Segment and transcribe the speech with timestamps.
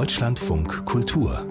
[0.00, 1.44] Deutschlandfunk Kultur.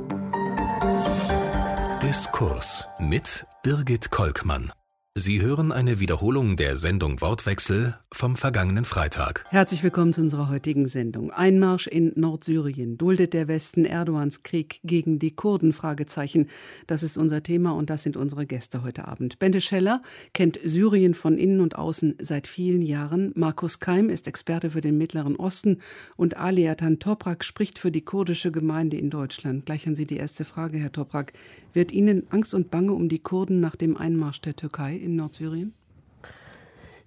[2.01, 4.71] Diskurs mit Birgit Kolkmann
[5.21, 9.43] Sie hören eine Wiederholung der Sendung Wortwechsel vom vergangenen Freitag.
[9.49, 11.29] Herzlich willkommen zu unserer heutigen Sendung.
[11.29, 12.97] Einmarsch in Nordsyrien.
[12.97, 15.73] Duldet der Westen Erdogans Krieg gegen die Kurden?
[15.73, 16.47] Fragezeichen.
[16.87, 19.39] Das ist unser Thema und das sind unsere Gäste heute Abend.
[19.39, 20.01] Bente Scheller
[20.33, 23.33] kennt Syrien von innen und außen seit vielen Jahren.
[23.35, 25.79] Markus Keim ist Experte für den Mittleren Osten
[26.15, 29.65] und Aliatan Toprak spricht für die kurdische Gemeinde in Deutschland.
[29.65, 31.33] Gleich an Sie die erste Frage, Herr Toprak.
[31.73, 35.73] Wird Ihnen Angst und Bange um die Kurden nach dem Einmarsch der Türkei in Nordsyrien?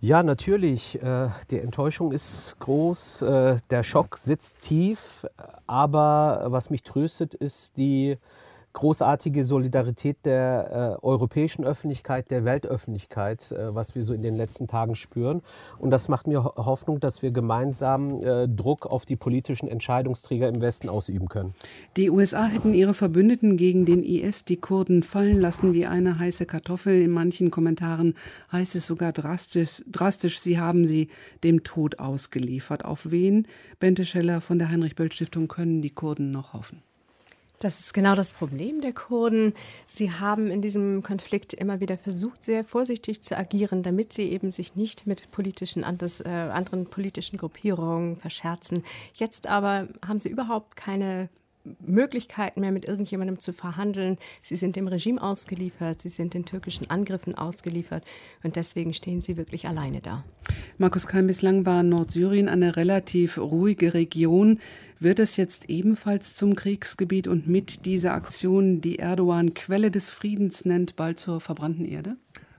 [0.01, 1.01] Ja, natürlich.
[1.01, 5.25] Äh, die Enttäuschung ist groß, äh, der Schock sitzt tief.
[5.69, 8.19] Aber was mich tröstet, ist die
[8.73, 14.67] großartige Solidarität der äh, europäischen Öffentlichkeit, der Weltöffentlichkeit, äh, was wir so in den letzten
[14.67, 15.43] Tagen spüren.
[15.79, 20.61] Und das macht mir Hoffnung, dass wir gemeinsam äh, Druck auf die politischen Entscheidungsträger im
[20.61, 21.55] Westen ausüben können.
[21.97, 26.47] Die USA hätten ihre Verbündeten gegen den IS, die Kurden, fallen lassen wie eine heiße
[26.47, 27.03] Kartoffel.
[27.03, 28.15] In manchen Kommentaren
[28.51, 31.09] heißt es sogar drastisch, drastisch sie haben sie
[31.45, 32.85] dem Tod ausgeliefert.
[32.85, 33.47] Auf wen,
[33.81, 36.83] Bente Scheller von der Heinrich-Böll-Stiftung, können die Kurden noch hoffen?
[37.63, 39.55] Das ist genau das Problem der Kurden.
[39.87, 44.51] Sie haben in diesem Konflikt immer wieder versucht, sehr vorsichtig zu agieren, damit sie eben
[44.51, 48.83] sich nicht mit politischen, anders, äh, anderen politischen Gruppierungen verscherzen.
[49.15, 51.29] Jetzt aber haben sie überhaupt keine
[51.81, 54.19] Möglichkeiten mehr, mit irgendjemandem zu verhandeln.
[54.43, 58.05] Sie sind dem Regime ausgeliefert, sie sind den türkischen Angriffen ausgeliefert
[58.43, 60.25] und deswegen stehen sie wirklich alleine da.
[60.79, 64.59] Markus Keim, bislang war Nordsyrien eine relativ ruhige Region.
[64.99, 70.65] Wird es jetzt ebenfalls zum Kriegsgebiet und mit dieser Aktion, die Erdogan Quelle des Friedens
[70.65, 72.17] nennt, bald zur verbrannten Erde?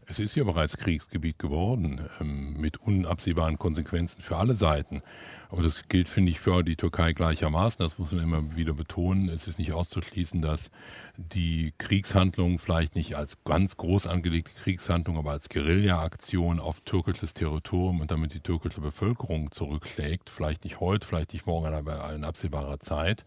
[0.07, 5.01] Es ist ja bereits Kriegsgebiet geworden, ähm, mit unabsehbaren Konsequenzen für alle Seiten.
[5.49, 7.83] Aber das gilt, finde ich, für die Türkei gleichermaßen.
[7.83, 9.29] Das muss man immer wieder betonen.
[9.29, 10.71] Es ist nicht auszuschließen, dass
[11.15, 18.02] die Kriegshandlung vielleicht nicht als ganz groß angelegte Kriegshandlung, aber als Guerilla-Aktion auf türkisches Territorium
[18.02, 20.30] und damit die türkische Bevölkerung zurückschlägt.
[20.30, 23.23] Vielleicht nicht heute, vielleicht nicht morgen, aber in absehbarer Zeit.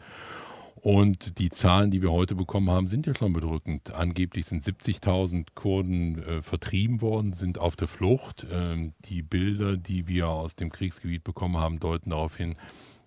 [0.81, 3.93] Und die Zahlen, die wir heute bekommen haben, sind ja schon bedrückend.
[3.95, 8.47] Angeblich sind 70.000 Kurden äh, vertrieben worden, sind auf der Flucht.
[8.53, 12.57] Ähm, die Bilder, die wir aus dem Kriegsgebiet bekommen haben, deuten darauf hin,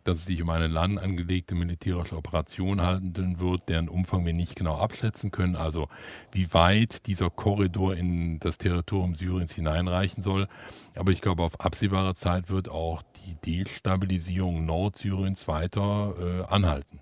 [0.04, 4.56] dass es sich um eine lang angelegte militärische Operation handeln wird, deren Umfang wir nicht
[4.56, 5.56] genau abschätzen können.
[5.56, 5.88] Also
[6.32, 10.48] wie weit dieser Korridor in das Territorium Syriens hineinreichen soll.
[10.96, 16.99] Aber ich glaube, auf absehbare Zeit wird auch die Destabilisierung Nordsyriens weiter äh, anhalten.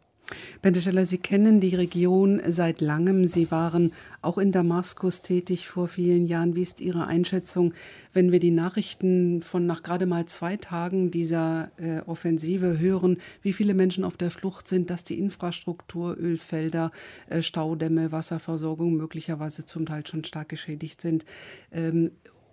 [0.62, 3.26] Bente Scheller, Sie kennen die Region seit langem.
[3.28, 6.56] Sie waren auch in Damaskus tätig vor vielen Jahren.
[6.56, 7.74] Wie ist Ihre Einschätzung,
[8.12, 13.54] wenn wir die Nachrichten von nach gerade mal zwei Tagen dieser äh, Offensive hören, wie
[13.54, 16.92] viele Menschen auf der Flucht sind, dass die Infrastruktur, Ölfelder,
[17.30, 21.24] äh, Staudämme, Wasserversorgung möglicherweise zum Teil schon stark geschädigt sind?
[21.72, 22.12] Ähm,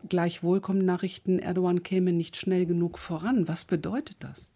[0.08, 3.48] gleichwohl kommen Nachrichten, Erdogan käme nicht schnell genug voran.
[3.48, 4.48] Was bedeutet das?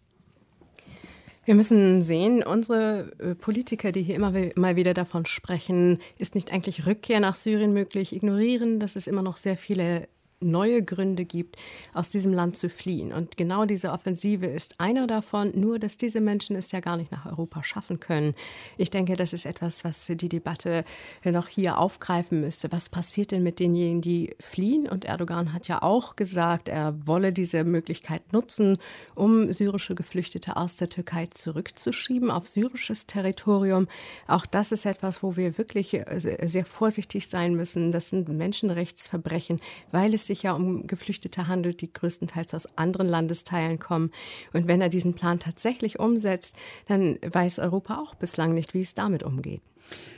[1.49, 6.53] Wir müssen sehen, unsere äh, Politiker, die hier immer mal wieder davon sprechen, ist nicht
[6.53, 10.07] eigentlich Rückkehr nach Syrien möglich, ignorieren, dass es immer noch sehr viele
[10.41, 11.57] neue Gründe gibt,
[11.93, 13.11] aus diesem Land zu fliehen.
[13.11, 17.11] Und genau diese Offensive ist einer davon, nur dass diese Menschen es ja gar nicht
[17.11, 18.33] nach Europa schaffen können.
[18.77, 20.85] Ich denke, das ist etwas, was die Debatte
[21.25, 22.71] noch hier aufgreifen müsste.
[22.71, 24.87] Was passiert denn mit denjenigen, die fliehen?
[24.87, 28.77] Und Erdogan hat ja auch gesagt, er wolle diese Möglichkeit nutzen,
[29.15, 33.87] um syrische Geflüchtete aus der Türkei zurückzuschieben auf syrisches Territorium.
[34.27, 37.91] Auch das ist etwas, wo wir wirklich sehr vorsichtig sein müssen.
[37.91, 39.59] Das sind Menschenrechtsverbrechen,
[39.91, 44.11] weil es sich ja um Geflüchtete handelt, die größtenteils aus anderen Landesteilen kommen.
[44.53, 46.55] Und wenn er diesen Plan tatsächlich umsetzt,
[46.87, 49.61] dann weiß Europa auch bislang nicht, wie es damit umgeht.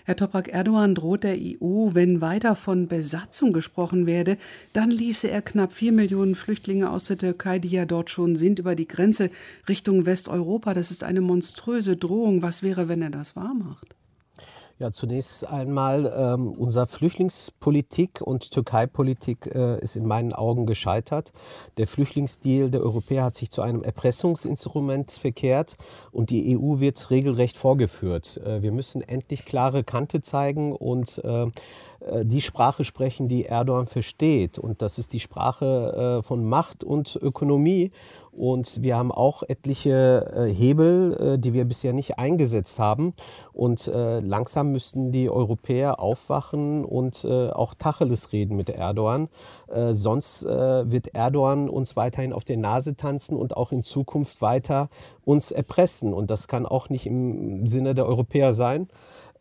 [0.03, 4.37] Herr Toprak Erdogan droht der EU, wenn weiter von Besatzung gesprochen werde,
[4.73, 8.59] dann ließe er knapp vier Millionen Flüchtlinge aus der Türkei, die ja dort schon sind,
[8.59, 9.29] über die Grenze
[9.69, 10.73] Richtung Westeuropa.
[10.73, 12.41] Das ist eine monströse Drohung.
[12.41, 13.95] Was wäre, wenn er das wahrmacht?
[14.81, 21.31] Ja, zunächst einmal, ähm, unsere Flüchtlingspolitik und Türkei-Politik äh, ist in meinen Augen gescheitert.
[21.77, 25.75] Der Flüchtlingsdeal der Europäer hat sich zu einem Erpressungsinstrument verkehrt
[26.11, 28.37] und die EU wird regelrecht vorgeführt.
[28.43, 31.45] Äh, wir müssen endlich klare Kante zeigen und äh,
[32.23, 34.57] die Sprache sprechen, die Erdogan versteht.
[34.57, 37.91] Und das ist die Sprache äh, von Macht und Ökonomie.
[38.31, 43.13] Und wir haben auch etliche äh, Hebel, äh, die wir bisher nicht eingesetzt haben.
[43.51, 49.27] Und äh, langsam müssten die Europäer aufwachen und äh, auch Tacheles reden mit Erdogan.
[49.67, 54.41] Äh, sonst äh, wird Erdogan uns weiterhin auf der Nase tanzen und auch in Zukunft
[54.41, 54.89] weiter
[55.25, 56.13] uns erpressen.
[56.13, 58.87] Und das kann auch nicht im Sinne der Europäer sein.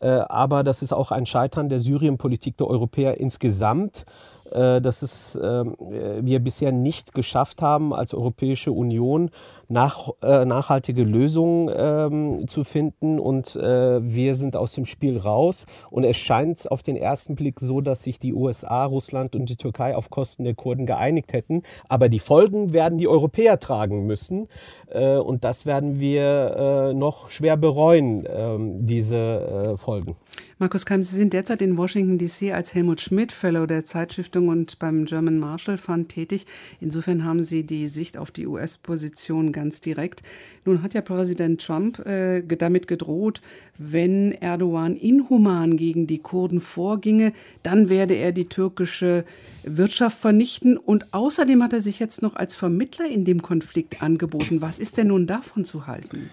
[0.07, 4.05] Aber das ist auch ein Scheitern der Syrienpolitik der Europäer insgesamt.
[4.51, 9.29] Äh, dass es, ähm, wir bisher nicht geschafft haben, als Europäische Union
[9.69, 13.19] nach, äh, nachhaltige Lösungen ähm, zu finden.
[13.19, 15.65] Und äh, wir sind aus dem Spiel raus.
[15.89, 19.55] Und es scheint auf den ersten Blick so, dass sich die USA, Russland und die
[19.55, 21.63] Türkei auf Kosten der Kurden geeinigt hätten.
[21.87, 24.47] Aber die Folgen werden die Europäer tragen müssen.
[24.93, 30.15] und das werden wir noch schwer bereuen, ähm, diese Folgen.
[30.61, 34.77] Markus Keim, Sie sind derzeit in Washington DC als Helmut Schmidt Fellow der Zeitstiftung und
[34.77, 36.45] beim German Marshall Fund tätig.
[36.79, 40.21] Insofern haben Sie die Sicht auf die US-Position ganz direkt.
[40.63, 43.41] Nun hat ja Präsident Trump äh, damit gedroht,
[43.79, 47.33] wenn Erdogan inhuman gegen die Kurden vorginge,
[47.63, 49.25] dann werde er die türkische
[49.63, 50.77] Wirtschaft vernichten.
[50.77, 54.61] Und außerdem hat er sich jetzt noch als Vermittler in dem Konflikt angeboten.
[54.61, 56.29] Was ist denn nun davon zu halten?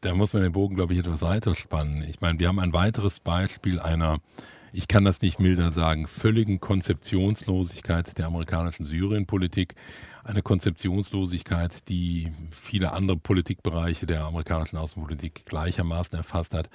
[0.00, 2.04] Da muss man den Bogen, glaube ich, etwas weiter spannen.
[2.08, 4.18] Ich meine, wir haben ein weiteres Beispiel einer,
[4.72, 9.74] ich kann das nicht milder sagen, völligen Konzeptionslosigkeit der amerikanischen Syrienpolitik.
[10.24, 16.68] Eine Konzeptionslosigkeit, die viele andere Politikbereiche der amerikanischen Außenpolitik gleichermaßen erfasst hat.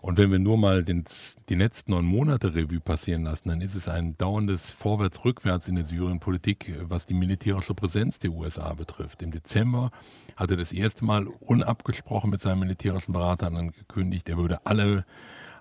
[0.00, 1.04] Und wenn wir nur mal den,
[1.48, 5.84] die letzten neun Monate Revue passieren lassen, dann ist es ein dauerndes Vorwärts-Rückwärts in der
[5.84, 9.22] Syrienpolitik, was die militärische Präsenz der USA betrifft.
[9.22, 9.90] Im Dezember
[10.36, 15.04] hat er das erste Mal unabgesprochen mit seinen militärischen Beratern angekündigt, er würde alle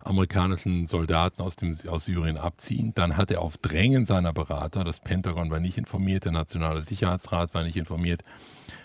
[0.05, 2.93] amerikanischen Soldaten aus, dem, aus Syrien abziehen.
[2.95, 7.53] Dann hat er auf Drängen seiner Berater, das Pentagon war nicht informiert, der Nationale Sicherheitsrat
[7.53, 8.23] war nicht informiert,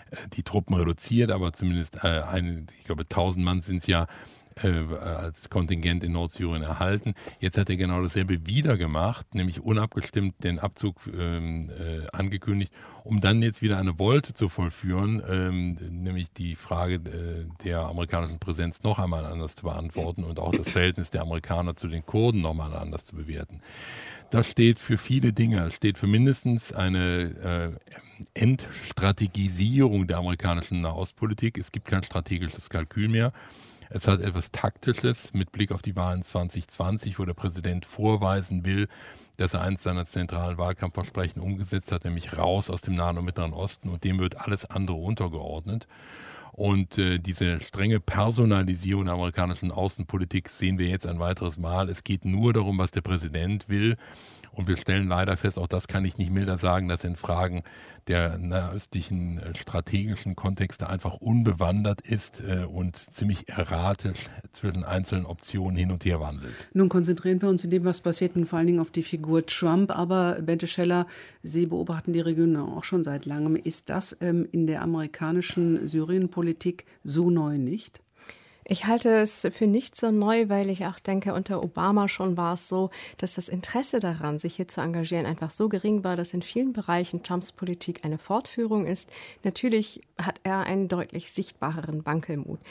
[0.09, 4.07] äh, die Truppen reduziert, aber zumindest äh, eine, ich glaube, 1000 Mann sind es ja
[4.55, 7.13] als Kontingent in Nordsyrien erhalten.
[7.39, 13.21] Jetzt hat er genau dasselbe wieder gemacht, nämlich unabgestimmt den Abzug ähm, äh, angekündigt, um
[13.21, 18.83] dann jetzt wieder eine Wolte zu vollführen, ähm, nämlich die Frage äh, der amerikanischen Präsenz
[18.83, 22.51] noch einmal anders zu beantworten und auch das Verhältnis der Amerikaner zu den Kurden noch
[22.51, 23.61] einmal anders zu bewerten.
[24.31, 31.57] Das steht für viele Dinge, steht für mindestens eine äh, Entstrategisierung der amerikanischen Nahostpolitik.
[31.57, 33.33] Es gibt kein strategisches Kalkül mehr.
[33.93, 38.87] Es hat etwas Taktisches mit Blick auf die Wahlen 2020, wo der Präsident vorweisen will,
[39.35, 43.51] dass er eins seiner zentralen Wahlkampfversprechen umgesetzt hat, nämlich raus aus dem Nahen und Mittleren
[43.51, 45.89] Osten und dem wird alles andere untergeordnet.
[46.53, 51.89] Und äh, diese strenge Personalisierung der amerikanischen Außenpolitik sehen wir jetzt ein weiteres Mal.
[51.89, 53.97] Es geht nur darum, was der Präsident will.
[54.51, 57.63] Und wir stellen leider fest, auch das kann ich nicht milder sagen, dass in Fragen
[58.07, 65.77] der nahöstlichen äh, strategischen Kontexte einfach unbewandert ist äh, und ziemlich erratisch zwischen einzelnen Optionen
[65.77, 66.53] hin und her wandelt.
[66.73, 69.91] Nun konzentrieren wir uns in dem, was passiert, vor allen Dingen auf die Figur Trump.
[69.91, 71.05] Aber Bente Scheller,
[71.43, 73.55] Sie beobachten die Region auch schon seit langem.
[73.55, 78.01] Ist das ähm, in der amerikanischen Syrienpolitik so neu nicht?
[78.71, 82.53] Ich halte es für nicht so neu, weil ich auch denke, unter Obama schon war
[82.53, 86.33] es so, dass das Interesse daran, sich hier zu engagieren, einfach so gering war, dass
[86.33, 89.09] in vielen Bereichen Trumps Politik eine Fortführung ist.
[89.43, 92.61] Natürlich hat er einen deutlich sichtbareren Wankelmut.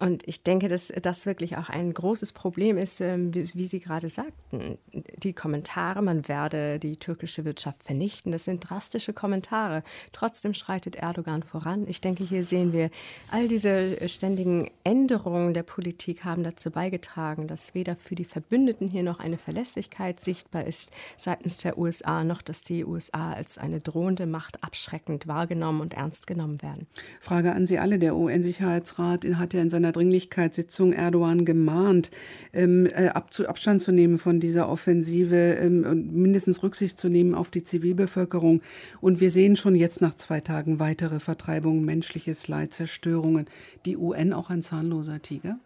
[0.00, 4.08] Und ich denke, dass das wirklich auch ein großes Problem ist, ähm, wie, Sie gerade
[4.08, 4.76] sagten.
[5.18, 9.84] Die Kommentare, man werde die türkische Wirtschaft vernichten, das sind drastische Kommentare.
[10.12, 11.86] Trotzdem schreitet Erdogan voran.
[11.88, 12.90] Ich denke, hier sehen wir,
[13.30, 19.04] all diese ständigen Änderungen der Politik haben dazu beigetragen, dass weder für die Verbündeten hier
[19.04, 24.26] noch eine Verlässlichkeit sichtbar ist seitens der USA, noch dass die USA als eine drohende
[24.26, 26.88] Macht abschreckend wahrgenommen und ernst genommen werden.
[27.20, 27.98] Frage an Sie alle.
[28.00, 32.10] Der UN-Sicherheitsrat hat ja in seiner seiner Dringlichkeitssitzung Erdogan gemahnt,
[32.54, 37.50] ähm, äh, Abstand zu nehmen von dieser Offensive ähm, und mindestens Rücksicht zu nehmen auf
[37.50, 38.62] die Zivilbevölkerung.
[39.02, 43.46] Und wir sehen schon jetzt nach zwei Tagen weitere Vertreibungen, menschliches Leid, Zerstörungen.
[43.84, 45.58] Die UN auch ein zahnloser Tiger?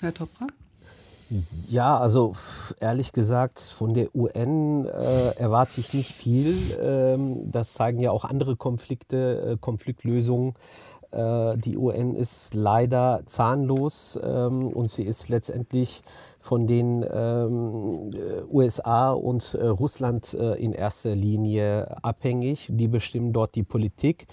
[0.00, 0.46] Herr Topra?
[1.68, 2.32] Ja, also
[2.80, 6.56] ehrlich gesagt, von der UN äh, erwarte ich nicht viel.
[6.82, 10.54] Ähm, das zeigen ja auch andere Konflikte, äh, Konfliktlösungen.
[11.12, 16.02] Äh, die UN ist leider zahnlos ähm, und sie ist letztendlich
[16.38, 18.10] von den ähm,
[18.50, 22.68] USA und äh, Russland äh, in erster Linie abhängig.
[22.70, 24.26] Die bestimmen dort die Politik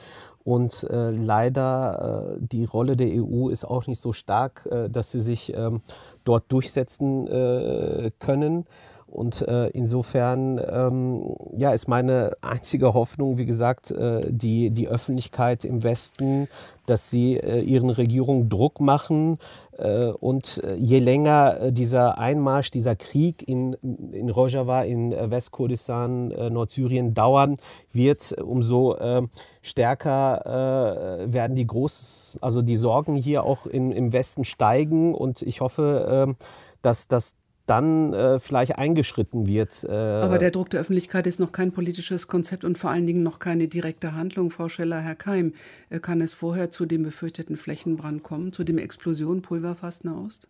[0.47, 5.11] Und äh, leider äh, die Rolle der EU ist auch nicht so stark, äh, dass
[5.11, 5.81] sie sich ähm,
[6.23, 8.63] dort durchsetzen äh, können.
[9.07, 15.63] Und äh, insofern ähm, ja, ist meine einzige Hoffnung, wie gesagt, äh, die, die Öffentlichkeit
[15.63, 16.49] im Westen,
[16.85, 19.37] dass sie äh, ihren Regierungen Druck machen.
[19.77, 23.73] Äh, und äh, je länger äh, dieser Einmarsch, dieser Krieg in,
[24.11, 27.57] in Rojava, in Westkurdistan, Nordsyrien dauern
[27.91, 29.29] wird, umso ähm,
[29.61, 35.13] stärker werden die groß, also die Sorgen hier auch in, im Westen steigen.
[35.13, 36.35] Und ich hoffe, ähm,
[36.81, 37.35] dass, dass
[37.67, 39.83] dann äh, vielleicht eingeschritten wird.
[39.83, 43.23] Äh Aber der Druck der Öffentlichkeit ist noch kein politisches Konzept und vor allen Dingen
[43.23, 44.49] noch keine direkte Handlung.
[44.49, 45.53] Frau Scheller, Herr Keim,
[45.89, 50.47] äh, kann es vorher zu dem befürchteten Flächenbrand kommen, zu dem Explosion Pulverfass Nahost?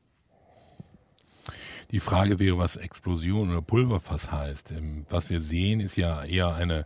[1.91, 4.71] Die Frage wäre, was Explosion oder Pulverfass heißt.
[4.71, 6.86] Ähm, was wir sehen, ist ja eher eine,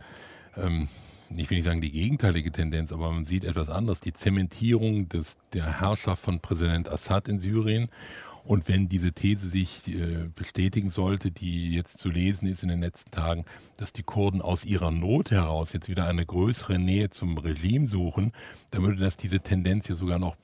[0.56, 0.88] ähm,
[1.36, 4.00] ich will nicht sagen die gegenteilige Tendenz, aber man sieht etwas anderes.
[4.00, 7.88] Die Zementierung des, der Herrschaft von Präsident Assad in Syrien
[8.44, 12.80] und wenn diese These sich äh, bestätigen sollte, die jetzt zu lesen ist in den
[12.80, 13.44] letzten Tagen,
[13.76, 18.32] dass die Kurden aus ihrer Not heraus jetzt wieder eine größere Nähe zum Regime suchen,
[18.70, 20.36] dann würde das diese Tendenz ja sogar noch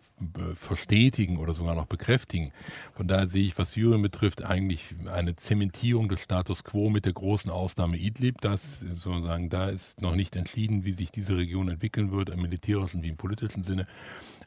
[0.55, 2.53] verstetigen oder sogar noch bekräftigen.
[2.95, 7.13] Von daher sehe ich, was Syrien betrifft, eigentlich eine Zementierung des Status quo mit der
[7.13, 8.41] großen Ausnahme Idlib.
[8.41, 13.03] Das sozusagen, da ist noch nicht entschieden, wie sich diese Region entwickeln wird, im militärischen
[13.03, 13.87] wie im politischen Sinne.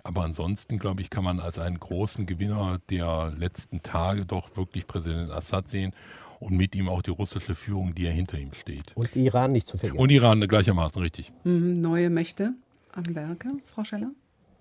[0.04, 4.88] Aber ansonsten, glaube ich, kann man als einen großen Gewinner der letzten Tage doch wirklich
[4.88, 5.94] Präsident Assad sehen
[6.40, 8.96] und mit ihm auch die russische Führung, die ja hinter ihm steht.
[8.96, 10.00] Und Iran nicht zu vergessen.
[10.00, 11.32] Und Iran gleichermaßen, richtig.
[11.44, 12.54] Mhm, neue Mächte
[12.94, 14.12] am Werke, Frau Scheller?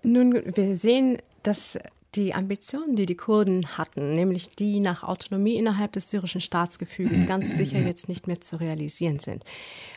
[0.03, 1.77] Nun, wir sehen, dass
[2.15, 7.55] die Ambitionen, die die Kurden hatten, nämlich die nach Autonomie innerhalb des syrischen Staatsgefüges, ganz
[7.55, 9.43] sicher jetzt nicht mehr zu realisieren sind.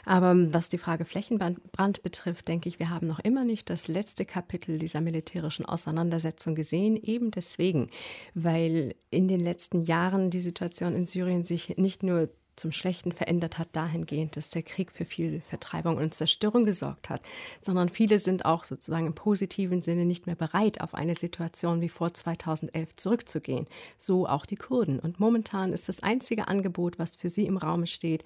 [0.05, 4.25] Aber was die Frage Flächenbrand betrifft, denke ich, wir haben noch immer nicht das letzte
[4.25, 7.91] Kapitel dieser militärischen Auseinandersetzung gesehen, eben deswegen,
[8.35, 13.59] weil in den letzten Jahren die Situation in Syrien sich nicht nur zum Schlechten verändert
[13.59, 17.23] hat, dahingehend, dass der Krieg für viel Vertreibung und Zerstörung gesorgt hat,
[17.61, 21.89] sondern viele sind auch sozusagen im positiven Sinne nicht mehr bereit, auf eine Situation wie
[21.89, 23.67] vor 2011 zurückzugehen.
[23.99, 24.99] So auch die Kurden.
[24.99, 28.25] Und momentan ist das einzige Angebot, was für sie im Raum steht,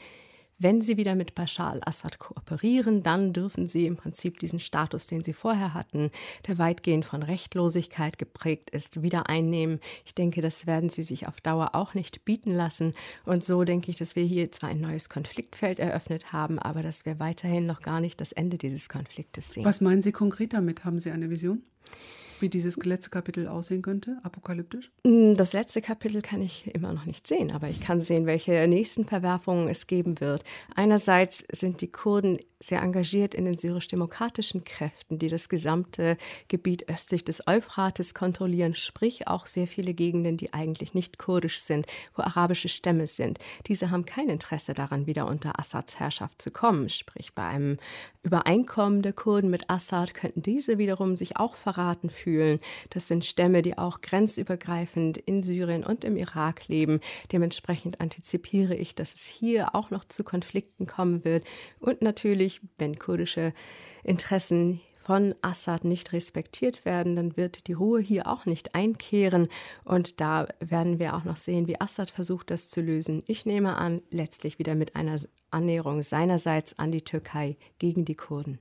[0.58, 5.22] wenn sie wieder mit Bashar al-Assad kooperieren, dann dürfen sie im Prinzip diesen Status, den
[5.22, 6.10] sie vorher hatten,
[6.46, 9.80] der weitgehend von Rechtlosigkeit geprägt ist, wieder einnehmen.
[10.04, 12.94] Ich denke, das werden sie sich auf Dauer auch nicht bieten lassen.
[13.24, 17.06] Und so denke ich, dass wir hier zwar ein neues Konfliktfeld eröffnet haben, aber dass
[17.06, 19.64] wir weiterhin noch gar nicht das Ende dieses Konfliktes sehen.
[19.64, 20.84] Was meinen Sie konkret damit?
[20.84, 21.62] Haben Sie eine Vision?
[22.40, 24.90] Wie dieses letzte Kapitel aussehen könnte, apokalyptisch?
[25.04, 28.66] Mm, das letzte Kapitel kann ich immer noch nicht sehen, aber ich kann sehen, welche
[28.66, 30.44] nächsten Verwerfungen es geben wird.
[30.74, 36.16] Einerseits sind die Kurden sehr engagiert in den syrisch-demokratischen Kräften, die das gesamte
[36.48, 41.86] Gebiet östlich des Euphrates kontrollieren, sprich auch sehr viele Gegenden, die eigentlich nicht kurdisch sind,
[42.16, 43.38] wo arabische Stämme sind.
[43.66, 46.88] Diese haben kein Interesse daran, wieder unter Assads Herrschaft zu kommen.
[46.88, 47.78] Sprich, bei einem
[48.22, 52.27] Übereinkommen der Kurden mit Assad könnten diese wiederum sich auch verraten fühlen.
[52.90, 57.00] Das sind Stämme, die auch grenzübergreifend in Syrien und im Irak leben.
[57.32, 61.44] Dementsprechend antizipiere ich, dass es hier auch noch zu Konflikten kommen wird
[61.80, 63.52] und natürlich natürlich, wenn kurdische
[64.04, 69.48] Interessen von Assad nicht respektiert werden, dann wird die Ruhe hier auch nicht einkehren.
[69.84, 73.22] Und da werden wir auch noch sehen, wie Assad versucht, das zu lösen.
[73.26, 75.18] Ich nehme an, letztlich wieder mit einer
[75.50, 78.58] Annäherung seinerseits an die Türkei gegen die Kurden.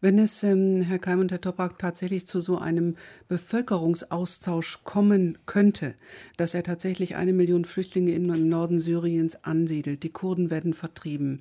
[0.00, 2.96] Wenn es, ähm, Herr Keim und Herr Toprak, tatsächlich zu so einem
[3.28, 5.94] Bevölkerungsaustausch kommen könnte,
[6.36, 11.40] dass er tatsächlich eine Million Flüchtlinge im Norden Syriens ansiedelt, die Kurden werden vertrieben,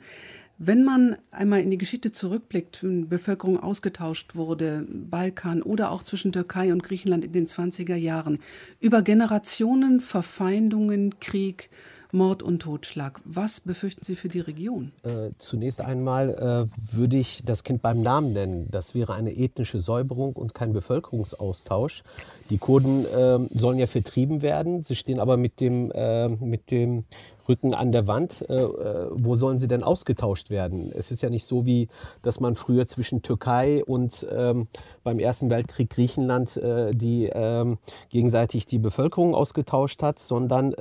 [0.61, 6.33] wenn man einmal in die Geschichte zurückblickt, wenn Bevölkerung ausgetauscht wurde, Balkan oder auch zwischen
[6.33, 8.39] Türkei und Griechenland in den 20er Jahren,
[8.81, 11.69] über Generationen, Verfeindungen, Krieg,
[12.11, 13.21] Mord und Totschlag.
[13.23, 14.91] Was befürchten Sie für die Region?
[15.03, 18.67] Äh, zunächst einmal äh, würde ich das Kind beim Namen nennen.
[18.71, 22.03] Das wäre eine ethnische Säuberung und kein Bevölkerungsaustausch.
[22.49, 24.81] Die Kurden äh, sollen ja vertrieben werden.
[24.81, 27.03] Sie stehen aber mit dem, äh, mit dem
[27.47, 28.43] Rücken an der Wand.
[28.49, 30.91] Äh, äh, wo sollen sie denn ausgetauscht werden?
[30.95, 31.89] Es ist ja nicht so, wie
[32.23, 34.67] dass man früher zwischen Türkei und ähm,
[35.03, 37.77] beim Ersten Weltkrieg Griechenland die ähm,
[38.09, 40.73] gegenseitig die Bevölkerung ausgetauscht hat, sondern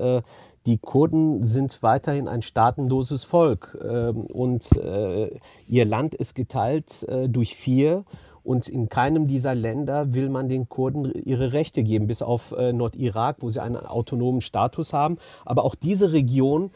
[0.68, 5.30] die Kurden sind weiterhin ein staatenloses Volk ähm, und äh,
[5.66, 8.04] ihr Land ist geteilt äh, durch vier.
[8.44, 12.72] Und in keinem dieser Länder will man den Kurden ihre Rechte geben, bis auf äh,
[12.74, 15.16] Nordirak, wo sie einen autonomen Status haben.
[15.44, 16.70] Aber auch diese Region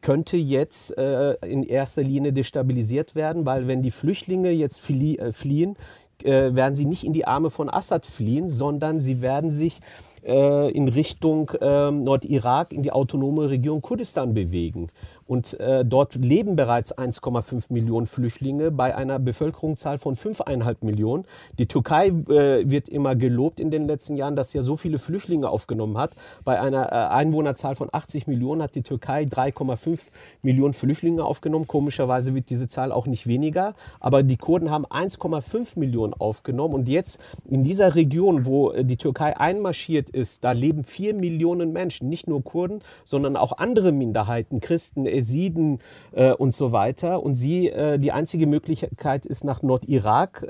[0.00, 5.76] könnte jetzt in erster Linie destabilisiert werden, weil wenn die Flüchtlinge jetzt fliehen,
[6.22, 9.80] werden sie nicht in die Arme von Assad fliehen, sondern sie werden sich
[10.22, 14.88] in Richtung äh, Nordirak, in die autonome Region Kurdistan bewegen.
[15.26, 21.24] Und äh, dort leben bereits 1,5 Millionen Flüchtlinge bei einer Bevölkerungszahl von 5,5 Millionen.
[21.58, 24.98] Die Türkei äh, wird immer gelobt in den letzten Jahren, dass sie ja so viele
[24.98, 26.14] Flüchtlinge aufgenommen hat.
[26.44, 30.00] Bei einer äh, Einwohnerzahl von 80 Millionen hat die Türkei 3,5
[30.42, 31.66] Millionen Flüchtlinge aufgenommen.
[31.66, 33.74] Komischerweise wird diese Zahl auch nicht weniger.
[33.98, 36.74] Aber die Kurden haben 1,5 Millionen aufgenommen.
[36.74, 37.18] Und jetzt
[37.48, 42.28] in dieser Region, wo äh, die Türkei einmarschiert ist, da leben 4 Millionen Menschen, nicht
[42.28, 45.78] nur Kurden, sondern auch andere Minderheiten, Christen, Esiden
[46.12, 47.22] äh, und so weiter.
[47.22, 50.46] Und sie, äh, die einzige Möglichkeit ist nach Nordirak.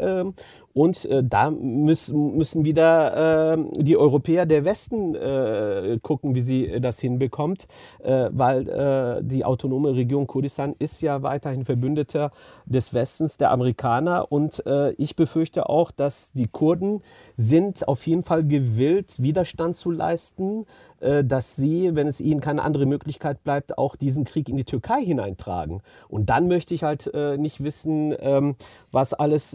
[0.77, 6.83] Und äh, da müssen, müssen wieder äh, die Europäer der Westen äh, gucken, wie sie
[6.83, 7.67] das hinbekommt,
[8.05, 12.31] äh, weil äh, die autonome Region Kurdistan ist ja weiterhin Verbündeter
[12.67, 14.31] des Westens, der Amerikaner.
[14.31, 17.01] Und äh, ich befürchte auch, dass die Kurden
[17.39, 20.67] sind auf jeden Fall gewillt, Widerstand zu leisten,
[20.99, 25.03] dass sie, wenn es ihnen keine andere Möglichkeit bleibt, auch diesen Krieg in die Türkei
[25.05, 25.83] hineintragen.
[26.09, 28.57] Und dann möchte ich halt nicht wissen, ähm,
[28.93, 29.55] was alles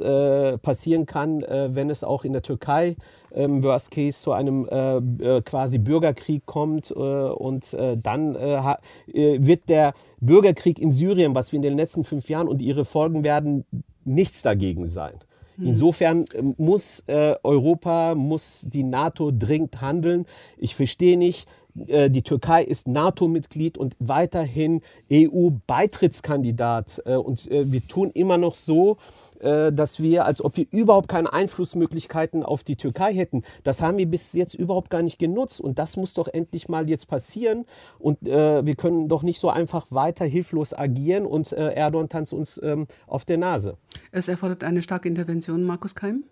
[0.62, 2.96] passieren kann kann, äh, wenn es auch in der Türkei
[3.32, 6.92] im ähm, Worst Case zu einem äh, äh, quasi Bürgerkrieg kommt.
[6.92, 12.62] und dann wird der Bürgerkrieg in Syrien, was wir in den letzten fünf Jahren und
[12.62, 13.66] ihre Folgen werden,
[14.06, 15.16] nichts dagegen sein.
[15.58, 15.68] Hm.
[15.68, 16.26] Insofern
[16.58, 20.26] muss Europa, muss die NATO dringend handeln.
[20.58, 27.00] Ich verstehe nicht, die Türkei ist NATO-Mitglied und weiterhin EU-Beitrittskandidat.
[27.06, 28.98] Und wir tun immer noch so,
[29.42, 33.44] dass wir, als ob wir überhaupt keine Einflussmöglichkeiten auf die Türkei hätten.
[33.64, 35.62] Das haben wir bis jetzt überhaupt gar nicht genutzt.
[35.62, 37.66] Und das muss doch endlich mal jetzt passieren.
[38.00, 42.34] Und äh, wir können doch nicht so einfach weiter hilflos agieren und äh, Erdogan tanzt
[42.34, 43.78] uns ähm, auf der Nase.
[44.12, 46.24] Es erfordert eine starke Intervention, Markus Keim?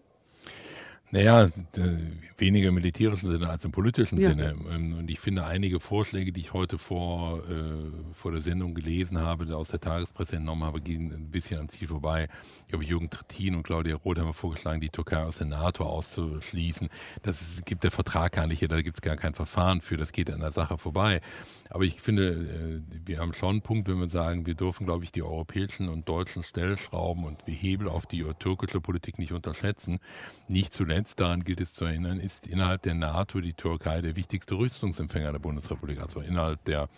[1.11, 1.49] Naja,
[2.37, 4.29] weniger im militärischen Sinne als im politischen ja.
[4.29, 4.55] Sinne.
[4.71, 9.19] Ähm, und ich finde einige Vorschläge, die ich heute vor, äh, vor der Sendung gelesen
[9.19, 12.27] habe, aus der Tagespresse entnommen habe, gehen ein bisschen am Ziel vorbei.
[12.67, 16.89] Ich habe Jürgen Trittin und Claudia Roth haben vorgeschlagen, die Türkei aus der NATO auszuschließen.
[17.23, 20.11] Das ist, gibt der Vertrag gar nicht, da gibt es gar kein Verfahren für, das
[20.11, 21.21] geht an der Sache vorbei.
[21.69, 25.03] Aber ich finde, äh, wir haben schon einen Punkt, wenn wir sagen, wir dürfen, glaube
[25.03, 29.99] ich, die europäischen und deutschen Stellschrauben und die Hebel auf die türkische Politik nicht unterschätzen.
[30.47, 34.55] Nicht zuletzt, daran gilt es zu erinnern, ist innerhalb der NATO die Türkei der wichtigste
[34.55, 36.89] Rüstungsempfänger der Bundesrepublik, also innerhalb der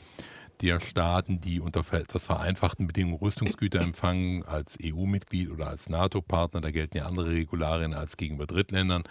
[0.61, 6.71] der Staaten, die unter etwas vereinfachten Bedingungen Rüstungsgüter empfangen, als EU-Mitglied oder als NATO-Partner, da
[6.71, 9.03] gelten ja andere Regularien als gegenüber Drittländern.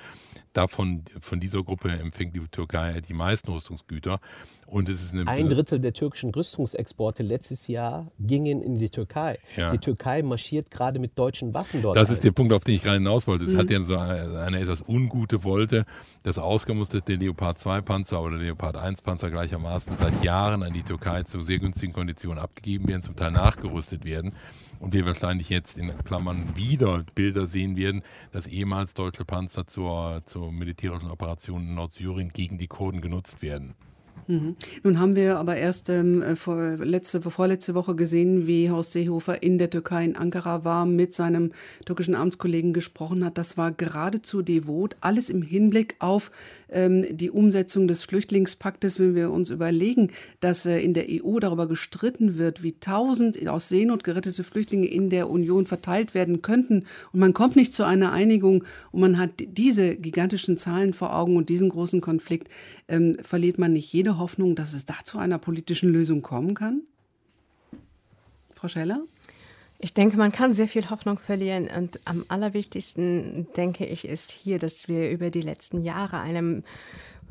[0.52, 4.20] Davon, von dieser Gruppe empfängt die Türkei die meisten Rüstungsgüter.
[4.70, 9.38] Und es ist Ein Drittel der türkischen Rüstungsexporte letztes Jahr gingen in die Türkei.
[9.56, 9.72] Ja.
[9.72, 11.96] Die Türkei marschiert gerade mit deutschen Waffen dort.
[11.96, 12.14] Das ein.
[12.14, 13.46] ist der Punkt, auf den ich gerade hinaus wollte.
[13.46, 13.58] Es mhm.
[13.58, 15.86] hat ja so eine, eine, etwas ungute Wolte,
[16.22, 21.24] dass ausgemusterte Leopard 2 Panzer oder Leopard 1 Panzer gleichermaßen seit Jahren an die Türkei
[21.24, 24.32] zu sehr günstigen Konditionen abgegeben werden, zum Teil nachgerüstet werden
[24.78, 28.02] und wir wahrscheinlich jetzt in Klammern wieder Bilder sehen werden,
[28.32, 33.74] dass ehemals deutsche Panzer zur, zur militärischen Operation in Nordsyrien gegen die Kurden genutzt werden.
[34.30, 34.54] Mhm.
[34.84, 39.42] Nun haben wir aber erst ähm, äh, vor, letzte, vorletzte Woche gesehen, wie Horst Seehofer
[39.42, 41.50] in der Türkei in Ankara war, mit seinem
[41.84, 43.38] türkischen Amtskollegen gesprochen hat.
[43.38, 46.30] Das war geradezu devot, alles im Hinblick auf
[46.72, 48.98] die Umsetzung des Flüchtlingspaktes.
[48.98, 53.68] Wenn wir uns überlegen, dass äh, in der EU darüber gestritten wird, wie tausend aus
[53.68, 58.12] Seenot gerettete Flüchtlinge in der Union verteilt werden könnten und man kommt nicht zu einer
[58.12, 62.48] Einigung und man hat diese gigantischen Zahlen vor Augen und diesen großen Konflikt,
[62.88, 66.82] ähm, verliert man nicht jede Hoffnung, dass es da zu einer politischen Lösung kommen kann?
[68.54, 69.02] Frau Scheller?
[69.82, 71.68] Ich denke, man kann sehr viel Hoffnung verlieren.
[71.74, 76.64] Und am allerwichtigsten, denke ich, ist hier, dass wir über die letzten Jahre einem,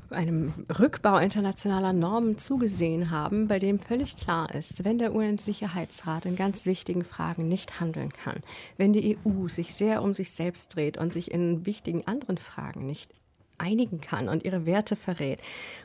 [0.10, 6.36] einem Rückbau internationaler Normen zugesehen haben, bei dem völlig klar ist, wenn der UN-Sicherheitsrat in
[6.36, 8.42] ganz wichtigen Fragen nicht handeln kann,
[8.78, 12.82] wenn die EU sich sehr um sich selbst dreht und sich in wichtigen anderen Fragen
[12.82, 13.12] nicht
[13.60, 15.40] einigen kann und ihre Werte verrät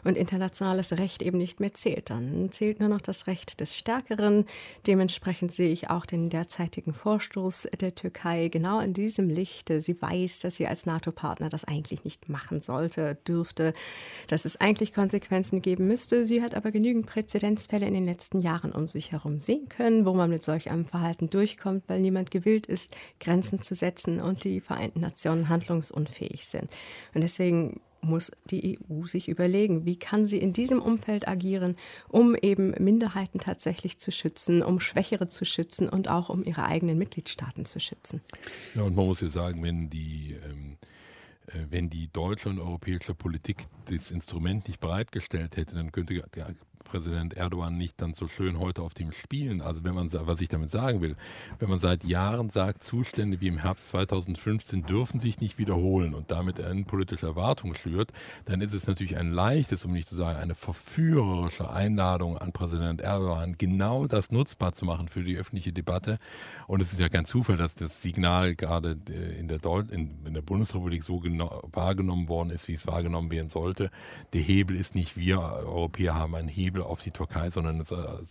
[0.05, 2.11] und internationales Recht eben nicht mehr zählt.
[2.11, 4.45] Dann zählt nur noch das Recht des Stärkeren.
[4.87, 9.81] Dementsprechend sehe ich auch den derzeitigen Vorstoß der Türkei genau in diesem Lichte.
[9.81, 13.75] Sie weiß, dass sie als NATO-Partner das eigentlich nicht machen sollte, dürfte,
[14.29, 16.27] dass es eigentlich Konsequenzen geben müsste.
[16.27, 20.15] Sie hat aber genügend Präzedenzfälle in den letzten Jahren um sich herum sehen können, wo
[20.15, 24.61] man mit solch einem Verhalten durchkommt, weil niemand gewillt ist, Grenzen zu setzen und die
[24.61, 26.71] Vereinten Nationen handlungsunfähig sind.
[27.15, 27.64] Und deswegen
[28.05, 31.77] muss die EU sich überlegen, wie kann sie in diesem Umfeld agieren,
[32.09, 36.99] um eben Minderheiten tatsächlich zu schützen, um Schwächere zu schützen und auch um ihre eigenen
[36.99, 38.21] Mitgliedstaaten zu schützen.
[38.75, 40.77] Ja, und man muss ja sagen, wenn die ähm
[41.49, 46.15] äh, wenn die deutsche und europäische Politik das Instrument nicht bereitgestellt hätte, dann könnte
[46.85, 49.63] Präsident Erdogan nicht dann so schön heute auf dem spielen.
[49.63, 51.17] Also wenn man, was ich damit sagen will,
[51.59, 56.31] wenn man seit Jahren sagt, Zustände wie im Herbst 2015 dürfen sich nicht wiederholen und
[56.31, 58.13] damit eine politische Erwartung schürt,
[58.45, 63.01] dann ist es natürlich ein leichtes, um nicht zu sagen, eine verführerische Einladung an Präsident
[63.01, 66.19] Erdogan, genau das nutzbar zu machen für die öffentliche Debatte.
[66.67, 70.19] Und es ist ja kein Zufall, dass das Signal gerade äh, in der, Deut in,
[70.27, 71.23] in der Bundesrepublik so
[71.73, 73.91] wahrgenommen worden ist, wie es wahrgenommen werden sollte.
[74.33, 77.85] Der Hebel ist nicht wir Europäer haben einen Hebel auf die Türkei, sondern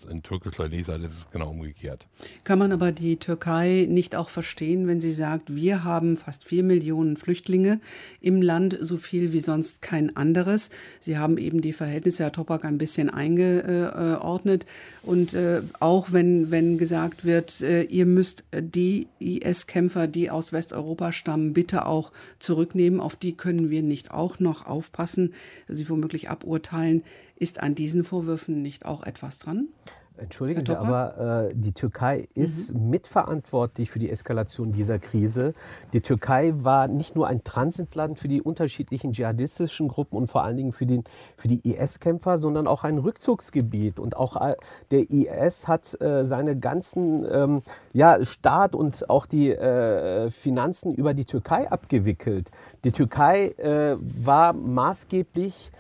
[0.10, 2.06] in türkischer Lesart ist es genau umgekehrt.
[2.44, 6.64] Kann man aber die Türkei nicht auch verstehen, wenn sie sagt, wir haben fast vier
[6.64, 7.80] Millionen Flüchtlinge
[8.22, 10.70] im Land, so viel wie sonst kein anderes.
[11.00, 14.66] Sie haben eben die Verhältnisse, Herr Topak, ein bisschen eingeordnet.
[15.02, 21.12] Und äh, auch wenn, wenn gesagt wird, äh, ihr müsst die IS-Kämpfer, die aus Westeuropa
[21.12, 25.34] stammen, bitte auch zurücknehmen, auf die können wir nicht auch noch aufpassen,
[25.68, 27.04] sie womöglich aburteilen.
[27.44, 29.68] Ist an diesen Vorwürfen nicht auch etwas dran?
[30.16, 32.92] Entschuldigen Sie, aber äh, die Türkei ist mhm.
[32.92, 35.54] mitverantwortlich für die Eskalation dieser Krise.
[35.92, 40.56] Die Türkei war nicht nur ein Transitland für die unterschiedlichen dschihadistischen Gruppen und vor allen
[40.56, 41.04] Dingen für, den,
[41.36, 44.00] für die IS-Kämpfer, sondern auch ein Rückzugsgebiet.
[44.00, 44.56] Und auch äh,
[44.92, 51.14] der IS hat äh, seine ganzen ähm, ja, Staat und auch die äh, Finanzen über
[51.14, 52.52] die Türkei abgewickelt.
[52.86, 55.74] Die Türkei äh, war maßgeblich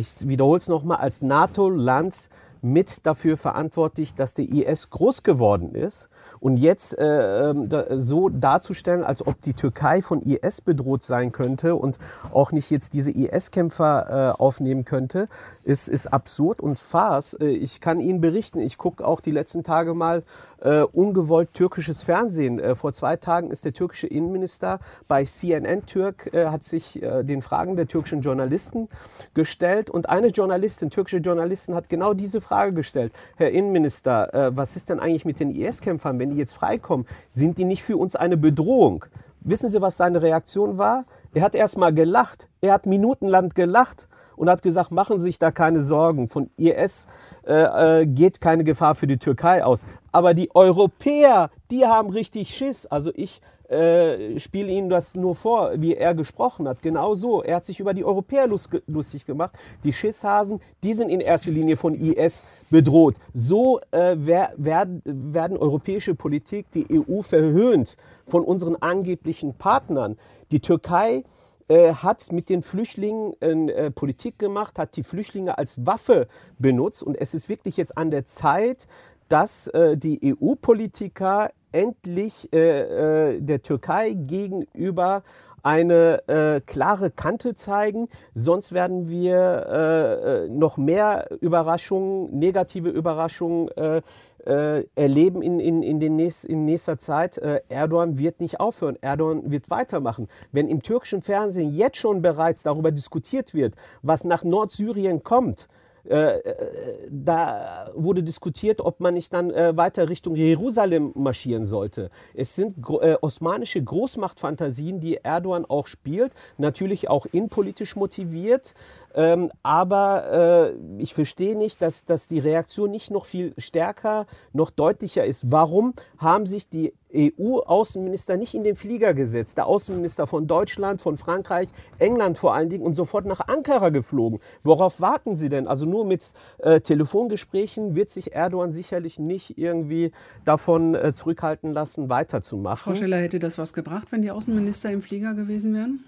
[0.00, 2.30] ich wiederhole es nochmal, als NATO-Land
[2.62, 6.08] mit dafür verantwortlich, dass der IS groß geworden ist.
[6.40, 11.32] Und jetzt äh, ähm, da, so darzustellen, als ob die Türkei von IS bedroht sein
[11.32, 11.98] könnte und
[12.32, 15.26] auch nicht jetzt diese IS-Kämpfer äh, aufnehmen könnte,
[15.64, 17.34] ist, ist absurd und Farce.
[17.34, 20.22] Äh, ich kann Ihnen berichten, ich gucke auch die letzten Tage mal
[20.60, 22.58] äh, ungewollt türkisches Fernsehen.
[22.58, 27.42] Äh, vor zwei Tagen ist der türkische Innenminister bei CNN Türk, äh, hat sich den
[27.42, 28.88] Fragen der türkischen Journalisten
[29.34, 33.12] gestellt und eine Journalistin, türkische Journalistin, hat genau diese Frage gestellt.
[33.36, 37.06] Herr Innenminister, was ist denn eigentlich mit den IS-Kämpfern, wenn die jetzt freikommen?
[37.28, 39.04] Sind die nicht für uns eine Bedrohung?
[39.40, 41.04] Wissen Sie, was seine Reaktion war?
[41.32, 42.48] Er hat erst mal gelacht.
[42.60, 46.28] Er hat minutenlang gelacht und hat gesagt, machen Sie sich da keine Sorgen.
[46.28, 47.06] Von IS
[47.46, 49.86] äh, äh, geht keine Gefahr für die Türkei aus.
[50.12, 52.86] Aber die Europäer, die haben richtig Schiss.
[52.86, 53.40] Also ich
[53.70, 56.82] äh, spiele Ihnen das nur vor, wie er gesprochen hat.
[56.82, 57.42] Genau so.
[57.42, 59.56] Er hat sich über die Europäer lustig gemacht.
[59.84, 63.14] Die Schisshasen, die sind in erster Linie von IS bedroht.
[63.32, 70.16] So äh, wer, werden, werden europäische Politik, die EU verhöhnt von unseren angeblichen Partnern.
[70.50, 71.22] Die Türkei
[71.68, 76.26] äh, hat mit den Flüchtlingen äh, Politik gemacht, hat die Flüchtlinge als Waffe
[76.58, 77.04] benutzt.
[77.04, 78.88] Und es ist wirklich jetzt an der Zeit,
[79.28, 85.22] dass äh, die EU-Politiker endlich äh, äh, der Türkei gegenüber
[85.62, 88.08] eine äh, klare Kante zeigen.
[88.34, 94.02] Sonst werden wir äh, noch mehr Überraschungen, negative Überraschungen äh,
[94.46, 97.38] äh, erleben in, in, in, den nächst, in nächster Zeit.
[97.38, 100.28] Äh, Erdogan wird nicht aufhören, Erdogan wird weitermachen.
[100.52, 105.68] Wenn im türkischen Fernsehen jetzt schon bereits darüber diskutiert wird, was nach Nordsyrien kommt,
[106.08, 112.10] äh, äh, da wurde diskutiert, ob man nicht dann äh, weiter Richtung Jerusalem marschieren sollte.
[112.34, 118.74] Es sind äh, osmanische Großmachtfantasien, die Erdogan auch spielt, natürlich auch innenpolitisch motiviert.
[119.14, 124.70] Ähm, aber äh, ich verstehe nicht, dass, dass die Reaktion nicht noch viel stärker, noch
[124.70, 125.50] deutlicher ist.
[125.50, 129.58] Warum haben sich die EU-Außenminister nicht in den Flieger gesetzt?
[129.58, 131.68] Der Außenminister von Deutschland, von Frankreich,
[131.98, 134.38] England vor allen Dingen und sofort nach Ankara geflogen.
[134.62, 135.66] Worauf warten Sie denn?
[135.66, 140.12] Also nur mit äh, Telefongesprächen wird sich Erdogan sicherlich nicht irgendwie
[140.44, 142.92] davon äh, zurückhalten lassen, weiterzumachen.
[142.92, 146.04] Frau Schiller, hätte das was gebracht, wenn die Außenminister im Flieger gewesen wären?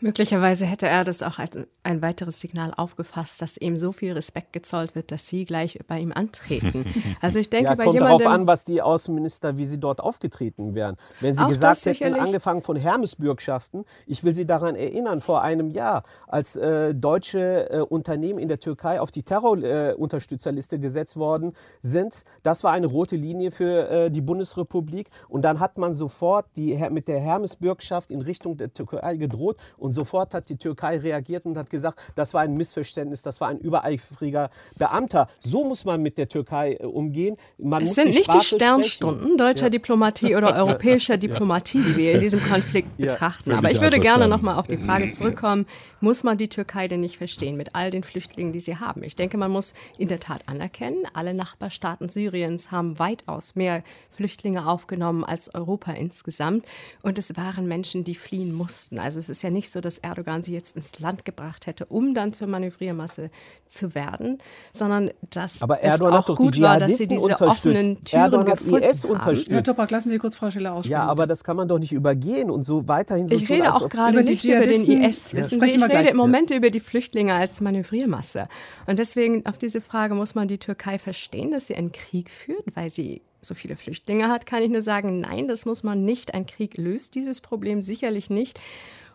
[0.00, 4.52] Möglicherweise hätte er das auch als ein weiteres Signal aufgefasst, dass ihm so viel Respekt
[4.52, 6.84] gezollt wird, dass sie gleich bei ihm antreten.
[7.20, 10.00] Also ich denke, ja, bei kommt jemandem, darauf an, was die Außenminister, wie sie dort
[10.00, 10.96] aufgetreten wären.
[11.20, 16.02] Wenn sie gesagt hätten, angefangen von Hermesbürgschaften, ich will Sie daran erinnern, vor einem Jahr,
[16.26, 22.24] als äh, deutsche äh, Unternehmen in der Türkei auf die Terrorunterstützerliste äh, gesetzt worden sind,
[22.42, 25.08] das war eine rote Linie für äh, die Bundesrepublik.
[25.28, 29.85] Und dann hat man sofort die, mit der Hermesbürgschaft in Richtung der Türkei gedroht Und
[29.92, 33.58] sofort hat die Türkei reagiert und hat gesagt, das war ein Missverständnis, das war ein
[33.58, 35.28] übereifriger Beamter.
[35.40, 37.36] So muss man mit der Türkei äh, umgehen.
[37.58, 39.38] Man es sind die nicht die Sternstunden sprechen.
[39.38, 39.70] deutscher ja.
[39.70, 43.06] Diplomatie oder europäischer Diplomatie, die wir in diesem Konflikt ja.
[43.06, 43.52] betrachten.
[43.52, 45.66] Aber ich würde gerne noch mal auf die Frage zurückkommen,
[46.00, 49.02] muss man die Türkei denn nicht verstehen mit all den Flüchtlingen, die sie haben?
[49.02, 54.66] Ich denke, man muss in der Tat anerkennen, alle Nachbarstaaten Syriens haben weitaus mehr Flüchtlinge
[54.66, 56.66] aufgenommen als Europa insgesamt.
[57.02, 58.98] Und es waren Menschen, die fliehen mussten.
[58.98, 62.14] Also es ist ja nicht so, dass Erdogan sie jetzt ins Land gebracht hätte, um
[62.14, 63.30] dann zur Manövriermasse
[63.66, 64.38] zu werden,
[64.72, 68.60] sondern dass Aber Erdogan es auch gut war, dass sie diese offenen Türen Erdogan hat
[68.60, 69.50] IS unterstützt.
[69.50, 70.92] Herr Topak, lassen Sie kurz Frau Schiller aussprechen.
[70.92, 73.74] Ja, aber das kann man doch nicht übergehen und so weiterhin so Ich tun, rede
[73.74, 75.32] auch gerade nicht über den IS.
[75.32, 75.38] Ja.
[75.38, 76.56] Wissen Sie, ich rede im Moment ja.
[76.56, 78.48] über die Flüchtlinge als Manövriermasse.
[78.86, 82.64] Und deswegen auf diese Frage muss man die Türkei verstehen, dass sie einen Krieg führt,
[82.74, 86.34] weil sie so viele Flüchtlinge hat, kann ich nur sagen, nein, das muss man nicht.
[86.34, 88.60] Ein Krieg löst dieses Problem sicherlich nicht.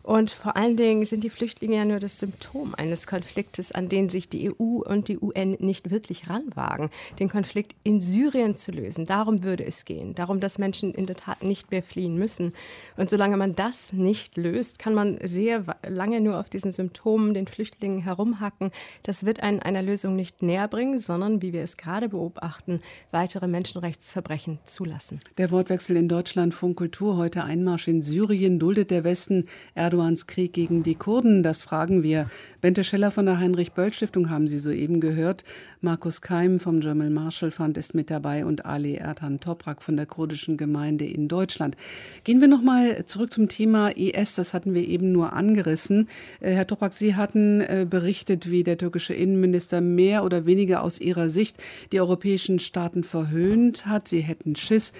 [0.03, 4.09] Und vor allen Dingen sind die Flüchtlinge ja nur das Symptom eines Konfliktes, an den
[4.09, 6.89] sich die EU und die UN nicht wirklich ranwagen.
[7.19, 10.15] Den Konflikt in Syrien zu lösen, darum würde es gehen.
[10.15, 12.53] Darum, dass Menschen in der Tat nicht mehr fliehen müssen.
[12.97, 17.47] Und solange man das nicht löst, kann man sehr lange nur auf diesen Symptomen, den
[17.47, 18.71] Flüchtlingen herumhacken.
[19.03, 23.47] Das wird einen einer Lösung nicht näher bringen, sondern, wie wir es gerade beobachten, weitere
[23.47, 25.19] Menschenrechtsverbrechen zulassen.
[25.37, 29.45] Der Wortwechsel in Deutschland, Funkkultur, heute Einmarsch in Syrien, duldet der Westen.
[29.75, 31.43] Er Erdogans Krieg gegen die Kurden?
[31.43, 32.29] Das fragen wir.
[32.61, 35.43] Bente Scheller von der Heinrich-Böll-Stiftung haben Sie soeben gehört.
[35.81, 40.05] Markus Keim vom German Marshall Fund ist mit dabei und Ali Ertan Toprak von der
[40.05, 41.75] kurdischen Gemeinde in Deutschland.
[42.23, 44.35] Gehen wir noch mal zurück zum Thema IS.
[44.35, 46.07] Das hatten wir eben nur angerissen.
[46.39, 51.01] Äh, Herr Toprak, Sie hatten äh, berichtet, wie der türkische Innenminister mehr oder weniger aus
[51.01, 51.57] Ihrer Sicht
[51.91, 54.07] die europäischen Staaten verhöhnt hat.
[54.07, 54.93] Sie hätten Schiss.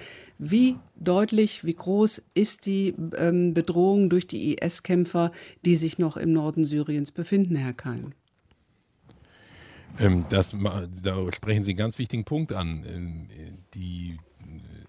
[0.44, 5.30] Wie deutlich, wie groß ist die ähm, Bedrohung durch die IS-Kämpfer,
[5.64, 8.12] die sich noch im Norden Syriens befinden, Herr Keim?
[10.00, 10.56] Ähm, das,
[11.04, 12.84] da sprechen Sie einen ganz wichtigen Punkt an.
[12.88, 13.28] Ähm,
[13.74, 14.16] die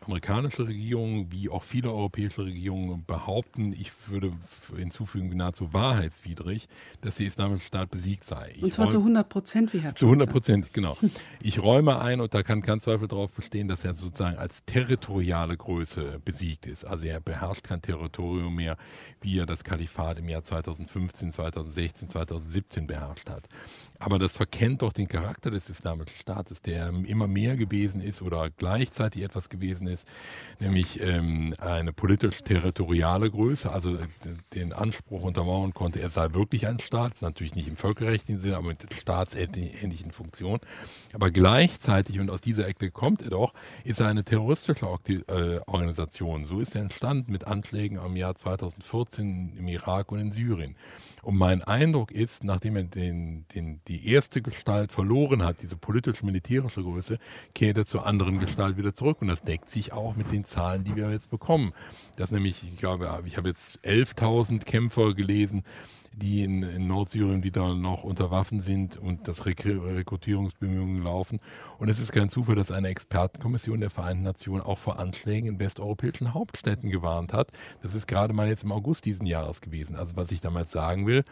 [0.06, 4.32] amerikanische Regierung wie auch viele europäische Regierungen behaupten, ich würde
[4.76, 6.68] hinzufügen, nahezu wahrheitswidrig,
[7.02, 8.52] dass der Islamische Staat besiegt sei.
[8.56, 10.98] Ich und zwar zu 100 Prozent, wie Herr Zu 100 Prozent, genau.
[11.42, 15.58] Ich räume ein, und da kann kein Zweifel darauf bestehen, dass er sozusagen als territoriale
[15.58, 16.86] Größe besiegt ist.
[16.86, 18.78] Also er beherrscht kein Territorium mehr,
[19.22, 23.48] wie er das Kalifat im Jahr 2015, 2016, 2017 beherrscht hat.
[24.00, 28.50] Aber das verkennt doch den Charakter des Islamischen Staates, der immer mehr gewesen ist oder
[28.50, 29.93] gleichzeitig etwas gewesen ist,
[30.60, 34.00] nämlich ähm, eine politisch-territoriale Größe, also äh,
[34.56, 38.68] den Anspruch untermauern konnte, er sei wirklich ein Staat, natürlich nicht im völkerrechtlichen Sinne, aber
[38.68, 40.60] mit staatsähnlichen Funktionen.
[41.14, 43.54] Aber gleichzeitig, und aus dieser Ecke kommt er doch,
[43.84, 46.46] ist er eine terroristische äh, Organisation.
[46.46, 50.76] So ist er entstanden mit Anschlägen am Jahr 2014 im Irak und in Syrien.
[51.24, 56.84] Und mein Eindruck ist, nachdem er den, den, die erste Gestalt verloren hat, diese politisch-militärische
[56.84, 57.18] Größe,
[57.56, 59.22] kehrt er zur anderen Gestalt wieder zurück.
[59.22, 61.72] Und das deckt sich auch mit den Zahlen, die wir jetzt bekommen.
[62.18, 65.64] Das nämlich, ich glaube, ich habe jetzt 11.000 Kämpfer gelesen,
[66.16, 71.40] die in, in, Nordsyrien, die da noch unter Waffen sind und das Rekrutierungsbemühungen laufen.
[71.78, 75.60] Und es ist kein Zufall, dass eine Expertenkommission der Vereinten Nationen auch vor Anschlägen in
[75.60, 77.52] westeuropäischen Hauptstädten gewarnt hat.
[77.82, 79.96] Das ist gerade mal jetzt im August diesen Jahres gewesen.
[79.96, 81.24] Also was ich damals sagen will,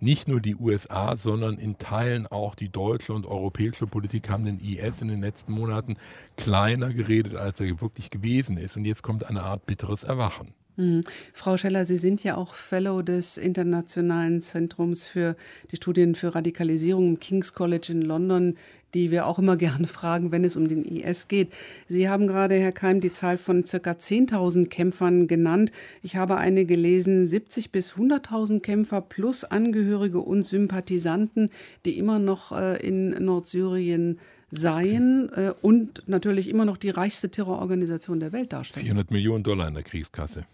[0.00, 4.58] nicht nur die USA, sondern in Teilen auch die deutsche und europäische Politik haben den
[4.58, 5.96] IS in den letzten Monaten
[6.36, 8.76] kleiner geredet, als er wirklich gewesen ist.
[8.76, 10.54] Und jetzt kommt eine Art bitteres Erwachen.
[10.76, 11.02] Mhm.
[11.32, 15.36] Frau Scheller, Sie sind ja auch Fellow des Internationalen Zentrums für
[15.70, 18.56] die Studien für Radikalisierung im King's College in London,
[18.92, 21.52] die wir auch immer gerne fragen, wenn es um den IS geht.
[21.88, 25.70] Sie haben gerade, Herr Keim, die Zahl von circa 10.000 Kämpfern genannt.
[26.02, 31.50] Ich habe eine gelesen, 70 bis 100.000 Kämpfer plus Angehörige und Sympathisanten,
[31.84, 34.18] die immer noch äh, in Nordsyrien
[34.50, 38.86] seien äh, und natürlich immer noch die reichste Terrororganisation der Welt darstellen.
[38.86, 40.46] 400 Millionen Dollar in der Kriegskasse.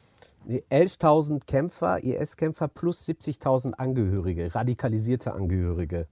[0.49, 6.07] 11.000 Kämpfer, IS-Kämpfer plus 70.000 Angehörige, radikalisierte Angehörige.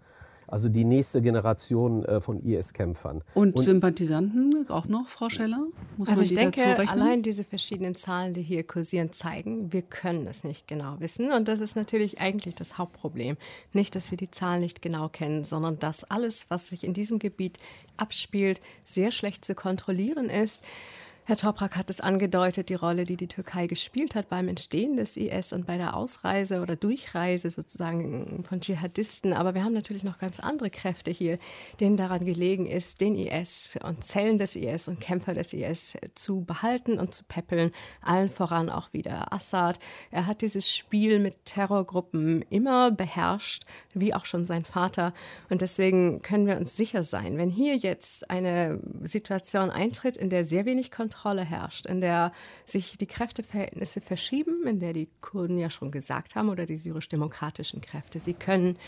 [0.50, 3.22] Also die nächste Generation äh, von IS-Kämpfern.
[3.34, 5.66] Und, Und, Sympathisanten auch noch, Frau Scheller?
[5.98, 10.44] Muss also ich denke, allein diese verschiedenen Zahlen, die hier kursieren, zeigen, wir können es
[10.44, 11.32] nicht genau wissen.
[11.32, 13.36] Und das ist natürlich eigentlich das Hauptproblem.
[13.74, 17.18] Nicht, dass wir die Zahlen nicht genau kennen, sondern dass alles, was sich in diesem
[17.18, 17.58] Gebiet
[17.98, 20.64] abspielt, sehr schlecht zu kontrollieren ist.
[21.28, 25.18] Herr Toprak hat es angedeutet, die Rolle, die die Türkei gespielt hat beim Entstehen des
[25.18, 29.34] IS und bei der Ausreise oder Durchreise sozusagen von Dschihadisten.
[29.34, 31.38] Aber wir haben natürlich noch ganz andere Kräfte hier,
[31.80, 36.46] denen daran gelegen ist, den IS und Zellen des IS und Kämpfer des IS zu
[36.46, 37.72] behalten und zu peppeln.
[38.00, 39.78] Allen voran auch wieder Assad.
[40.10, 45.12] Er hat dieses Spiel mit Terrorgruppen immer beherrscht, wie auch schon sein Vater.
[45.50, 50.46] Und deswegen können wir uns sicher sein, wenn hier jetzt eine Situation eintritt, in der
[50.46, 52.32] sehr wenig Kontrolle Kontrolle herrscht, in der
[52.64, 57.80] sich die Kräfteverhältnisse verschieben, in der die Kurden ja schon gesagt haben oder die syrisch-demokratischen
[57.80, 58.78] Kräfte, sie können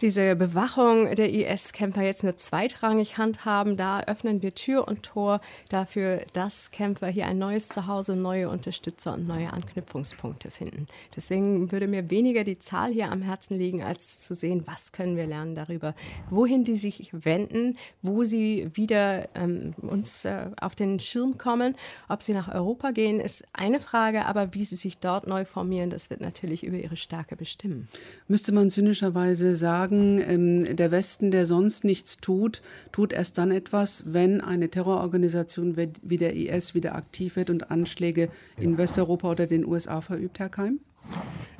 [0.00, 3.76] diese Bewachung der IS-Kämpfer jetzt nur zweitrangig handhaben.
[3.76, 9.14] Da öffnen wir Tür und Tor dafür, dass Kämpfer hier ein neues Zuhause, neue Unterstützer
[9.14, 10.86] und neue Anknüpfungspunkte finden.
[11.16, 15.16] Deswegen würde mir weniger die Zahl hier am Herzen liegen, als zu sehen, was können
[15.16, 15.94] wir lernen darüber,
[16.30, 21.74] wohin die sich wenden, wo sie wieder ähm, uns äh, auf den Schirm kommen.
[22.08, 25.90] Ob sie nach Europa gehen, ist eine Frage, aber wie sie sich dort neu formieren,
[25.90, 27.88] das wird natürlich über ihre Stärke bestimmen.
[28.28, 33.50] Müsste man zynischerweise sagen, sagen, ähm, der Westen, der sonst nichts tut, tut erst dann
[33.50, 39.46] etwas, wenn eine Terrororganisation wie der IS wieder aktiv wird und Anschläge in Westeuropa oder
[39.46, 40.80] den USA verübt, Herr Keim?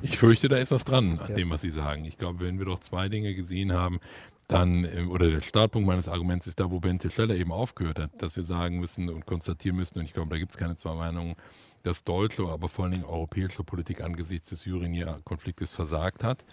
[0.01, 2.05] Ich fürchte, da ist was dran an dem, was Sie sagen.
[2.05, 3.99] Ich glaube, wenn wir doch zwei Dinge gesehen haben,
[4.47, 8.21] dann, äh, oder der Startpunkt meines Arguments ist da, wo Bente Scheller eben aufgehört hat,
[8.21, 10.93] dass wir sagen müssen und konstatieren müssen, und ich glaube, da gibt es keine zwei
[10.95, 11.35] Meinungen,
[11.83, 16.43] dass deutsche, aber vor allen Dingen europäische Politik angesichts des Syrien-Konfliktes versagt hat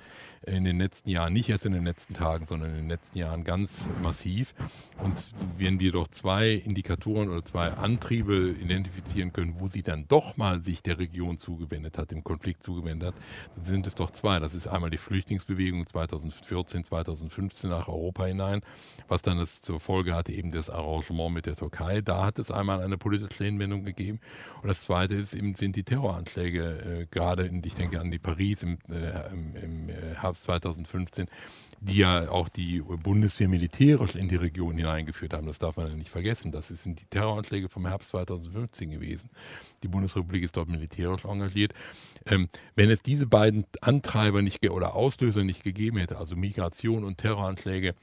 [0.42, 3.44] in den letzten Jahren, nicht erst in den letzten Tagen, sondern in den letzten Jahren
[3.44, 4.54] ganz massiv.
[5.02, 10.36] Und wenn wir doch zwei Indikatoren oder zwei Antriebe identifizieren können, wo sie dann doch
[10.36, 13.14] mal sich der Region zugewendet hat, dem Konflikt zugewendet hat,
[13.56, 14.38] dann sind es doch zwei.
[14.38, 18.60] Das ist einmal die Flüchtlingsbewegung 2014, 2015 nach Europa hinein,
[19.08, 22.00] was dann das zur Folge hatte, eben das Arrangement mit der Türkei.
[22.02, 24.20] Da hat es einmal eine politische Hinwendung gegeben.
[24.62, 28.18] Und das zweite ist eben, sind die Terroranschläge, äh, gerade in, ich denke an die
[28.18, 29.88] Paris im, äh, im, im
[30.20, 31.26] Herbst Herbst 2015,
[31.80, 35.46] die ja auch die Bundeswehr militärisch in die Region hineingeführt haben.
[35.46, 36.52] Das darf man ja nicht vergessen.
[36.52, 39.30] Das sind die Terroranschläge vom Herbst 2015 gewesen.
[39.82, 41.72] Die Bundesrepublik ist dort militärisch engagiert.
[42.26, 47.18] Ähm, wenn es diese beiden Antreiber nicht oder Auslöser nicht gegeben hätte, also Migration und
[47.18, 47.94] Terroranschläge,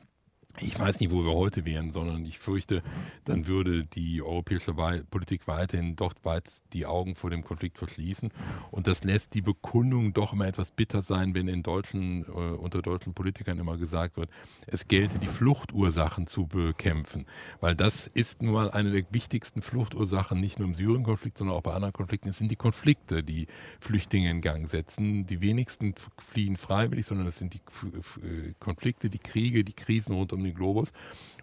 [0.59, 2.83] ich weiß nicht, wo wir heute wären, sondern ich fürchte,
[3.25, 4.73] dann würde die europäische
[5.09, 8.31] Politik weiterhin dort weit die Augen vor dem Konflikt verschließen.
[8.69, 12.83] Und das lässt die Bekundung doch immer etwas bitter sein, wenn in deutschen, äh, unter
[12.83, 14.29] deutschen Politikern immer gesagt wird,
[14.67, 17.25] es gelte die Fluchtursachen zu bekämpfen.
[17.59, 21.63] Weil das ist nun mal eine der wichtigsten Fluchtursachen, nicht nur im Syrien-Konflikt, sondern auch
[21.63, 22.29] bei anderen Konflikten.
[22.29, 23.47] Es sind die Konflikte, die
[23.79, 25.25] Flüchtlinge in Gang setzen.
[25.25, 30.31] Die wenigsten fliehen freiwillig, sondern es sind die äh, Konflikte, die Kriege, die Krisen rund
[30.31, 30.91] um den Globus.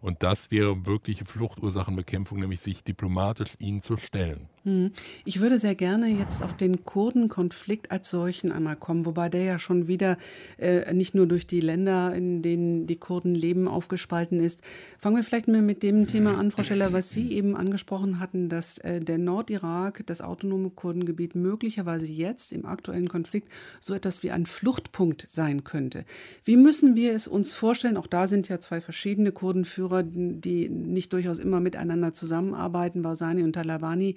[0.01, 4.49] Und das wäre wirkliche Fluchtursachenbekämpfung, nämlich sich diplomatisch ihnen zu stellen.
[4.65, 4.91] Hm.
[5.25, 9.59] Ich würde sehr gerne jetzt auf den Kurdenkonflikt als solchen einmal kommen, wobei der ja
[9.59, 10.19] schon wieder
[10.59, 14.61] äh, nicht nur durch die Länder, in denen die Kurden leben, aufgespalten ist.
[14.99, 18.51] Fangen wir vielleicht mal mit dem Thema an, Frau Scheller, was Sie eben angesprochen hatten,
[18.51, 23.49] dass äh, der Nordirak, das autonome Kurdengebiet, möglicherweise jetzt im aktuellen Konflikt
[23.81, 26.05] so etwas wie ein Fluchtpunkt sein könnte.
[26.45, 27.97] Wie müssen wir es uns vorstellen?
[27.97, 33.55] Auch da sind ja zwei verschiedene Kurdenführer, die nicht durchaus immer miteinander zusammenarbeiten, Barzani und
[33.55, 34.17] Talabani.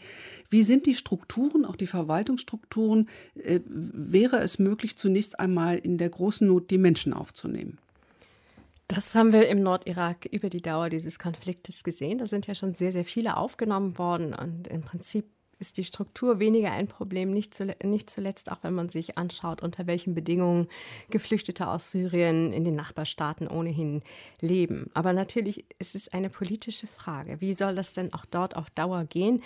[0.50, 3.10] Wie sind die Strukturen, auch die Verwaltungsstrukturen?
[3.36, 7.78] Äh, wäre es möglich, zunächst einmal in der großen Not die Menschen aufzunehmen?
[8.88, 12.18] Das haben wir im Nordirak über die Dauer dieses Konfliktes gesehen.
[12.18, 15.26] Da sind ja schon sehr, sehr viele aufgenommen worden und im Prinzip
[15.60, 19.64] ist die Struktur weniger ein Problem, nicht, zuletzt, nicht zuletzt auch wenn man sich anschaut,
[19.64, 20.68] unter welchen Bedingungen
[21.10, 24.02] Geflüchtete aus Syrien in den Nachbarstaaten ohnehin
[24.40, 24.90] leben.
[24.94, 27.40] Aber natürlich ist es eine politische Frage.
[27.42, 29.42] Wie soll das denn auch dort auf Dauer gehen?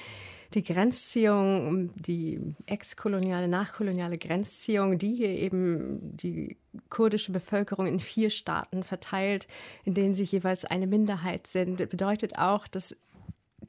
[0.53, 6.57] Die Grenzziehung, die exkoloniale, nachkoloniale Grenzziehung, die hier eben die
[6.89, 9.47] kurdische Bevölkerung in vier Staaten verteilt,
[9.83, 12.95] in denen sie jeweils eine Minderheit sind, bedeutet auch, dass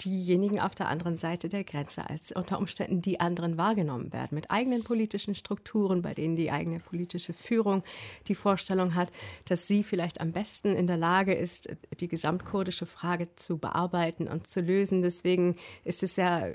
[0.05, 4.51] diejenigen auf der anderen Seite der Grenze als unter Umständen die anderen wahrgenommen werden, mit
[4.51, 7.83] eigenen politischen Strukturen, bei denen die eigene politische Führung
[8.29, 9.11] die Vorstellung hat,
[9.47, 14.47] dass sie vielleicht am besten in der Lage ist, die gesamtkurdische Frage zu bearbeiten und
[14.47, 15.03] zu lösen.
[15.03, 16.49] Deswegen ist es ja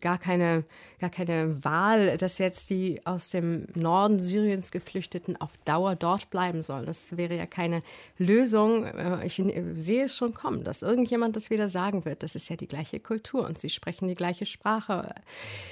[0.00, 0.64] gar keine,
[0.98, 6.62] gar keine Wahl, dass jetzt die aus dem Norden Syriens Geflüchteten auf Dauer dort bleiben
[6.62, 6.86] sollen.
[6.86, 7.80] Das wäre ja keine
[8.18, 8.84] Lösung.
[9.24, 9.42] Ich
[9.74, 12.22] sehe es schon kommen, dass irgendjemand das wieder sagen wird.
[12.22, 15.14] Das ist ja die gleiche Kultur und sie sprechen die gleiche Sprache.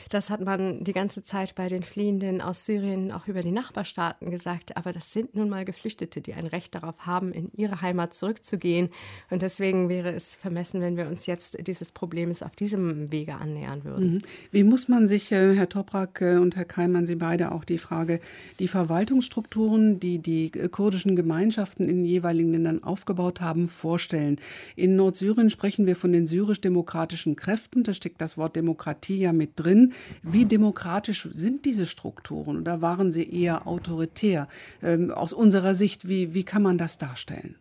[0.09, 4.31] Das hat man die ganze Zeit bei den Fliehenden aus Syrien auch über die Nachbarstaaten
[4.31, 4.77] gesagt.
[4.77, 8.89] Aber das sind nun mal Geflüchtete, die ein Recht darauf haben, in ihre Heimat zurückzugehen.
[9.31, 13.85] Und deswegen wäre es vermessen, wenn wir uns jetzt dieses Problems auf diesem Wege annähern
[13.85, 14.15] würden.
[14.15, 14.19] Mhm.
[14.51, 17.79] Wie muss man sich, äh, Herr Toprak äh, und Herr Keimann, Sie beide auch die
[17.79, 18.21] Frage,
[18.59, 24.37] die Verwaltungsstrukturen, die die äh, kurdischen Gemeinschaften in den jeweiligen Ländern aufgebaut haben, vorstellen?
[24.77, 26.27] In Nordsyrien sprechen wir von den
[26.69, 27.83] syrisch-demokratischen Kräften.
[27.83, 29.93] Da steckt das Wort Demokratie ja mit drin.
[30.23, 34.49] Wie demokratisch sind diese Strukturen oder waren sie eher autoritär?
[34.83, 37.57] Ähm, aus unserer Sicht, wie, wie kann man das darstellen?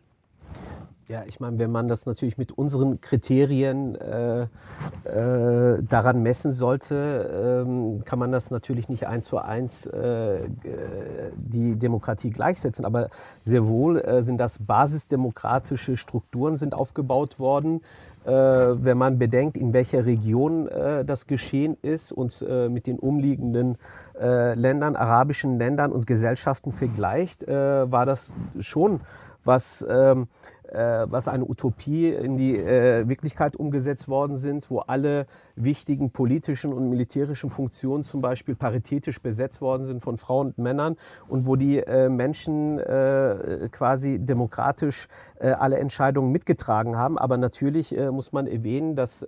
[1.08, 7.64] Ja, ich meine, wenn man das natürlich mit unseren Kriterien äh, äh, daran messen sollte,
[7.64, 10.40] ähm, kann man das natürlich nicht eins zu eins äh,
[11.34, 12.84] die Demokratie gleichsetzen.
[12.84, 13.08] Aber
[13.40, 17.80] sehr wohl äh, sind das basisdemokratische Strukturen sind aufgebaut worden.
[18.28, 23.78] Äh, wenn man bedenkt, in welcher Region äh, das geschehen ist und mit den umliegenden
[24.20, 29.00] Ländern, arabischen Ländern und Gesellschaften vergleicht, war das schon
[29.48, 35.26] was ähm, äh, was eine Utopie in die äh, Wirklichkeit umgesetzt worden sind, wo alle
[35.56, 40.96] wichtigen politischen und militärischen Funktionen zum Beispiel paritätisch besetzt worden sind von Frauen und Männern
[41.28, 45.08] und wo die äh, Menschen äh, quasi demokratisch
[45.40, 47.18] äh, alle Entscheidungen mitgetragen haben.
[47.18, 49.24] Aber natürlich äh, muss man erwähnen, dass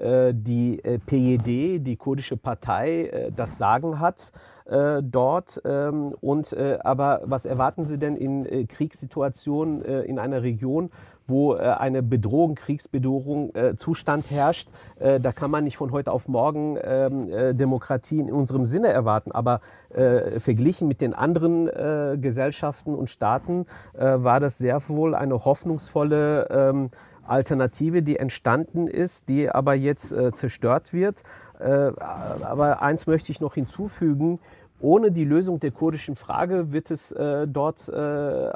[0.00, 4.32] die PJD, die kurdische Partei, das Sagen hat
[4.68, 5.60] äh, dort.
[5.64, 10.90] Ähm, und, äh, aber was erwarten Sie denn in äh, Kriegssituationen äh, in einer Region,
[11.26, 14.68] wo äh, eine Bedrohung, Kriegsbedrohung äh, Zustand herrscht?
[14.98, 19.32] da kann man nicht von heute auf morgen ähm, Demokratie in unserem Sinne erwarten.
[19.32, 26.90] Aber verglichen mit den anderen Gesellschaften und Staaten war das sehr wohl eine hoffnungsvolle ähm,
[27.28, 31.22] Alternative, die entstanden ist, die aber jetzt zerstört wird.
[31.58, 34.38] aber eins möchte ich noch hinzufügen,
[34.80, 38.50] ohne die Lösung der kurdischen Frage wird es äh, dort äh,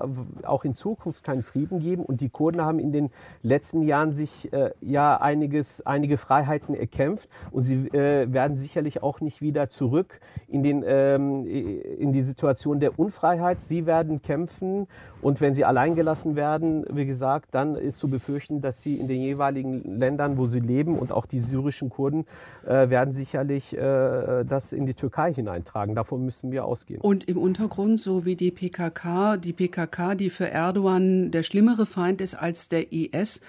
[0.45, 2.05] auch in Zukunft keinen Frieden geben.
[2.05, 3.11] Und die Kurden haben in den
[3.43, 7.29] letzten Jahren sich äh, ja einiges, einige Freiheiten erkämpft.
[7.51, 12.79] Und sie äh, werden sicherlich auch nicht wieder zurück in, den, ähm, in die Situation
[12.79, 13.61] der Unfreiheit.
[13.61, 14.87] Sie werden kämpfen.
[15.23, 19.09] Und wenn sie allein gelassen werden, wie gesagt, dann ist zu befürchten, dass sie in
[19.09, 22.27] den jeweiligen Ländern, wo sie leben, und auch die syrischen Kurden,
[22.66, 25.95] äh, werden sicherlich äh, das in die Türkei hineintragen.
[25.95, 27.01] Davon davon müssen wir ausgehen.
[27.01, 32.21] Und im Untergrund, so wie die PKK, die PKK, die für Erdogan der schlimmere Feind
[32.21, 33.41] ist als der IS,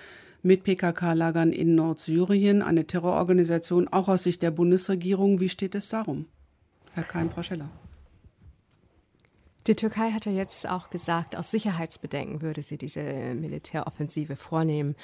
[0.41, 5.39] mit PKK-Lagern in Nordsyrien, eine Terrororganisation, auch aus Sicht der Bundesregierung.
[5.39, 6.25] Wie steht es darum,
[6.93, 7.69] Herr Keim-Proscheller?
[9.65, 14.95] Die Türkei hat ja jetzt auch gesagt, aus Sicherheitsbedenken würde sie diese Militäroffensive vornehmen.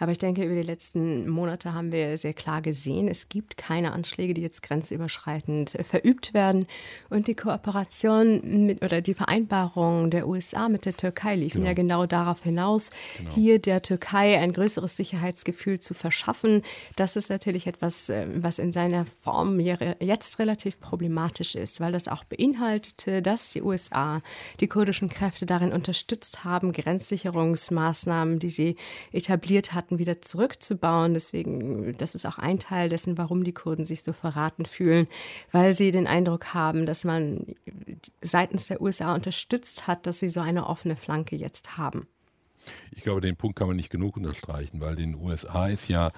[0.00, 3.92] Aber ich denke, über die letzten Monate haben wir sehr klar gesehen, es gibt keine
[3.92, 6.66] Anschläge, die jetzt grenzüberschreitend verübt werden.
[7.10, 11.68] Und die Kooperation mit, oder die Vereinbarung der USA mit der Türkei liefen genau.
[11.68, 13.30] ja genau darauf hinaus, genau.
[13.34, 16.62] hier der Türkei ein größeres Sicherheitsgefühl zu verschaffen.
[16.96, 22.08] Das ist natürlich etwas, äh, was in seiner Form jetzt relativ problematisch ist, weil das
[22.08, 24.07] auch beinhaltete, dass die USA
[24.60, 28.76] die kurdischen Kräfte darin unterstützt haben, Grenzsicherungsmaßnahmen, die sie
[29.12, 31.14] etabliert hatten, wieder zurückzubauen.
[31.14, 35.08] Deswegen, das ist auch ein Teil dessen, warum die Kurden sich so verraten fühlen,
[35.52, 37.46] weil sie den Eindruck haben, dass man
[38.22, 42.06] seitens der USA unterstützt hat, dass sie so eine offene Flanke jetzt haben.
[42.90, 46.10] Ich glaube, den Punkt kann man nicht genug unterstreichen, weil den USA ist ja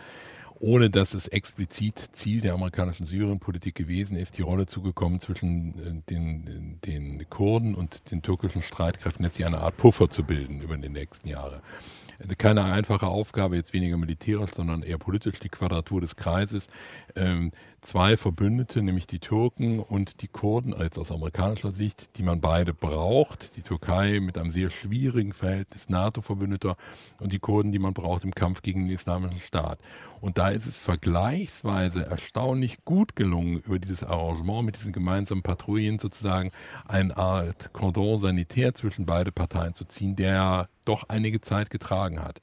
[0.60, 6.02] ohne dass es explizit Ziel der amerikanischen Syrienpolitik gewesen ist, die Rolle zugekommen zwischen äh,
[6.10, 10.76] den, den Kurden und den türkischen Streitkräften, jetzt hier eine Art Puffer zu bilden über
[10.76, 11.62] die nächsten Jahre.
[12.18, 16.68] Also keine einfache Aufgabe, jetzt weniger militärisch, sondern eher politisch, die Quadratur des Kreises.
[17.82, 22.74] Zwei Verbündete, nämlich die Türken und die Kurden, als aus amerikanischer Sicht, die man beide
[22.74, 23.56] braucht.
[23.56, 26.76] Die Türkei mit einem sehr schwierigen Verhältnis NATO-Verbündeter
[27.20, 29.78] und die Kurden, die man braucht im Kampf gegen den Islamischen Staat.
[30.20, 35.98] Und da ist es vergleichsweise erstaunlich gut gelungen, über dieses Arrangement mit diesen gemeinsamen Patrouillen
[35.98, 36.50] sozusagen
[36.86, 42.42] eine Art Cordon sanitär zwischen beide Parteien zu ziehen, der doch einige Zeit getragen hat.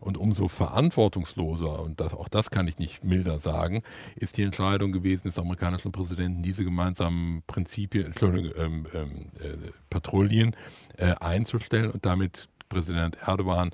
[0.00, 3.82] Und umso verantwortungsloser, und das, auch das kann ich nicht milder sagen,
[4.16, 10.54] ist die Entscheidung gewesen des amerikanischen Präsidenten, diese gemeinsamen Prinzipien, Entschuldigung, ähm, ähm, äh, Patrouillen
[10.96, 13.70] äh, einzustellen und damit Präsident Erdogan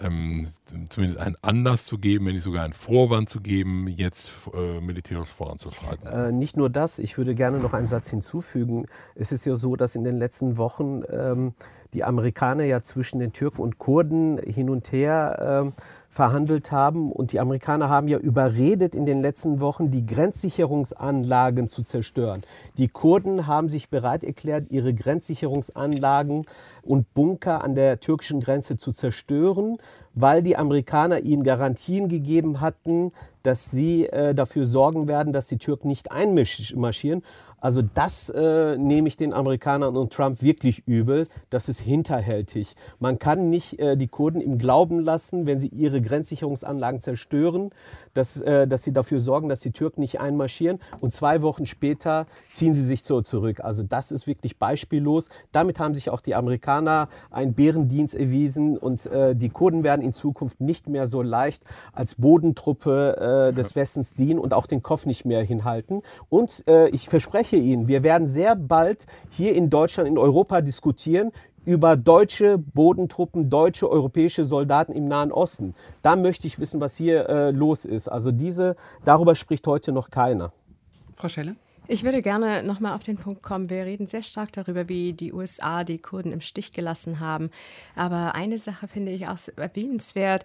[0.00, 0.48] ähm,
[0.88, 5.30] zumindest einen Anlass zu geben, wenn nicht sogar einen Vorwand zu geben, jetzt äh, militärisch
[5.30, 6.06] voranzuschreiten.
[6.06, 8.86] Äh, nicht nur das, ich würde gerne noch einen Satz hinzufügen.
[9.14, 11.54] Es ist ja so, dass in den letzten Wochen ähm,
[11.94, 17.12] die Amerikaner ja zwischen den Türken und Kurden hin und her äh, verhandelt haben.
[17.12, 22.42] Und die Amerikaner haben ja überredet in den letzten Wochen, die Grenzsicherungsanlagen zu zerstören.
[22.78, 26.46] Die Kurden haben sich bereit erklärt, ihre Grenzsicherungsanlagen
[26.82, 29.78] und Bunker an der türkischen Grenze zu zerstören,
[30.14, 35.58] weil die Amerikaner ihnen Garantien gegeben hatten, dass sie äh, dafür sorgen werden, dass die
[35.58, 37.22] Türken nicht einmarschieren.
[37.60, 41.26] Also das äh, nehme ich den Amerikanern und Trump wirklich übel.
[41.50, 42.76] Das ist hinterhältig.
[43.00, 47.70] Man kann nicht äh, die Kurden im Glauben lassen, wenn sie ihre Grenzsicherungsanlagen zerstören,
[48.14, 50.78] dass, äh, dass sie dafür sorgen, dass die Türken nicht einmarschieren.
[51.00, 53.60] Und zwei Wochen später ziehen sie sich so zurück.
[53.60, 55.28] Also das ist wirklich beispiellos.
[55.50, 58.78] Damit haben sich auch die Amerikaner einen Bärendienst erwiesen.
[58.78, 63.74] Und äh, die Kurden werden in Zukunft nicht mehr so leicht als Bodentruppe äh, des
[63.74, 66.02] Westens dienen und auch den Kopf nicht mehr hinhalten.
[66.28, 70.60] Und äh, ich verspreche verspreche Ihnen, wir werden sehr bald hier in Deutschland, in Europa
[70.60, 71.32] diskutieren
[71.64, 75.74] über deutsche Bodentruppen, deutsche europäische Soldaten im Nahen Osten.
[76.02, 78.08] Da möchte ich wissen, was hier äh, los ist.
[78.08, 80.52] Also diese, darüber spricht heute noch keiner.
[81.16, 81.56] Frau Schelle?
[81.90, 83.70] Ich würde gerne nochmal auf den Punkt kommen.
[83.70, 87.50] Wir reden sehr stark darüber, wie die USA die Kurden im Stich gelassen haben.
[87.96, 90.44] Aber eine Sache finde ich auch erwähnenswert.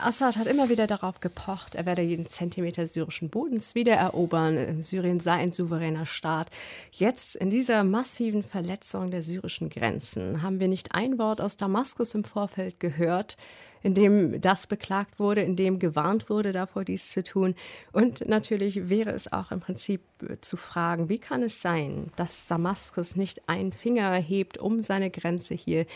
[0.00, 4.82] Assad hat immer wieder darauf gepocht, er werde jeden Zentimeter syrischen Bodens wiedererobern.
[4.82, 6.50] Syrien sei ein souveräner Staat.
[6.90, 12.14] Jetzt in dieser massiven Verletzung der syrischen Grenzen haben wir nicht ein Wort aus Damaskus
[12.14, 13.36] im Vorfeld gehört,
[13.82, 17.54] in dem das beklagt wurde, in dem gewarnt wurde, davor dies zu tun.
[17.92, 20.00] Und natürlich wäre es auch im Prinzip
[20.40, 25.54] zu fragen, wie kann es sein, dass Damaskus nicht einen Finger hebt, um seine Grenze
[25.54, 25.86] hier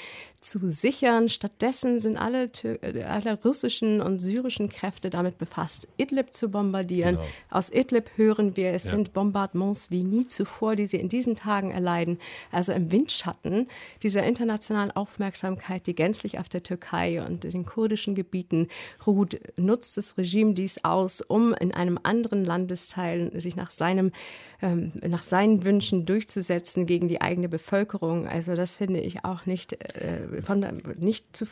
[0.46, 1.28] zu sichern.
[1.28, 7.16] Stattdessen sind alle, äh, alle russischen und syrischen Kräfte damit befasst, Idlib zu bombardieren.
[7.16, 7.26] Genau.
[7.50, 8.90] Aus Idlib hören wir, es ja.
[8.90, 12.18] sind Bombardements wie nie zuvor, die sie in diesen Tagen erleiden.
[12.52, 13.68] Also im Windschatten
[14.02, 18.68] dieser internationalen Aufmerksamkeit, die gänzlich auf der Türkei und den kurdischen Gebieten
[19.06, 24.12] ruht, nutzt das Regime dies aus, um in einem anderen Landesteil sich nach seinem
[24.62, 28.26] ähm, nach seinen Wünschen durchzusetzen gegen die eigene Bevölkerung.
[28.26, 30.64] Also das finde ich auch nicht, äh, von,
[30.98, 31.44] nicht, zu,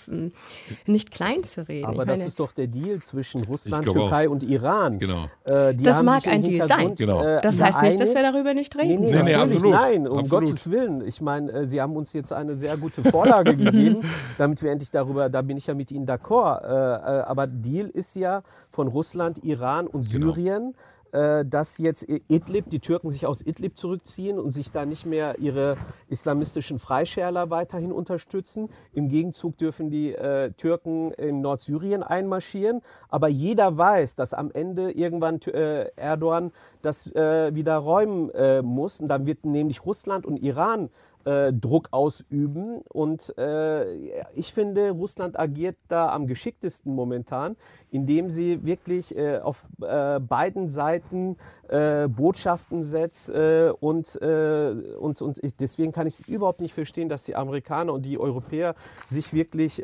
[0.86, 1.86] nicht klein zu reden.
[1.86, 4.32] Aber das ist doch der Deal zwischen Russland, Türkei auch.
[4.32, 4.98] und Iran.
[4.98, 5.28] Genau.
[5.44, 6.94] Äh, das mag ein Deal sein.
[6.94, 7.22] Genau.
[7.22, 9.04] Äh, das heißt nicht, dass wir darüber nicht reden.
[9.04, 9.72] Nee, nee, nee, absolut.
[9.72, 10.46] Nein, um absolut.
[10.46, 11.06] Gottes Willen.
[11.06, 14.02] Ich meine, äh, Sie haben uns jetzt eine sehr gute Vorlage gegeben,
[14.38, 16.62] damit wir endlich darüber, da bin ich ja mit Ihnen d'accord.
[16.64, 20.32] Äh, äh, aber Deal ist ja von Russland, Iran und genau.
[20.32, 25.06] Syrien äh, dass jetzt Idlib, die Türken sich aus Idlib zurückziehen und sich da nicht
[25.06, 25.76] mehr ihre
[26.08, 28.68] islamistischen Freischärler weiterhin unterstützen.
[28.92, 32.80] Im Gegenzug dürfen die äh, Türken in Nordsyrien einmarschieren.
[33.08, 36.50] Aber jeder weiß, dass am Ende irgendwann äh, Erdogan
[36.82, 39.00] das äh, wieder räumen äh, muss.
[39.00, 40.90] Und dann wird nämlich Russland und Iran
[41.24, 42.82] äh, Druck ausüben.
[42.92, 47.56] Und äh, ich finde, Russland agiert da am geschicktesten momentan,
[47.90, 51.36] indem sie wirklich äh, auf äh, beiden Seiten
[51.68, 53.30] äh, Botschaften setzt.
[53.30, 57.92] Äh, und, und, und ich, deswegen kann ich es überhaupt nicht verstehen, dass die Amerikaner
[57.92, 58.74] und die Europäer
[59.06, 59.82] sich wirklich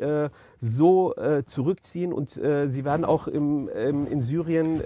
[0.59, 1.13] so
[1.45, 2.13] zurückziehen.
[2.13, 4.81] Und sie werden auch im, im in Syrien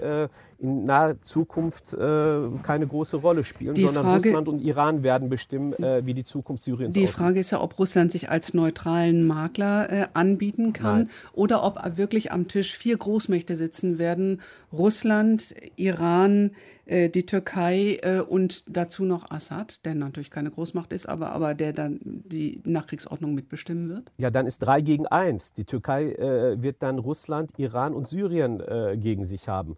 [0.58, 5.74] in naher Zukunft keine große Rolle spielen, die sondern Frage, Russland und Iran werden bestimmen,
[6.02, 7.16] wie die Zukunft Syriens Die aussieht.
[7.16, 11.10] Frage ist ja, ob Russland sich als neutralen Makler äh, anbieten kann Nein.
[11.32, 14.40] oder ob wirklich am Tisch vier Großmächte sitzen werden.
[14.72, 16.50] Russland, Iran,
[16.86, 21.54] äh, die Türkei äh, und dazu noch Assad, der natürlich keine Großmacht ist, aber, aber
[21.54, 24.12] der dann die Nachkriegsordnung mitbestimmen wird?
[24.18, 25.52] Ja, dann ist drei gegen eins.
[25.52, 29.76] Die Türkei äh, wird dann Russland, Iran und Syrien äh, gegen sich haben.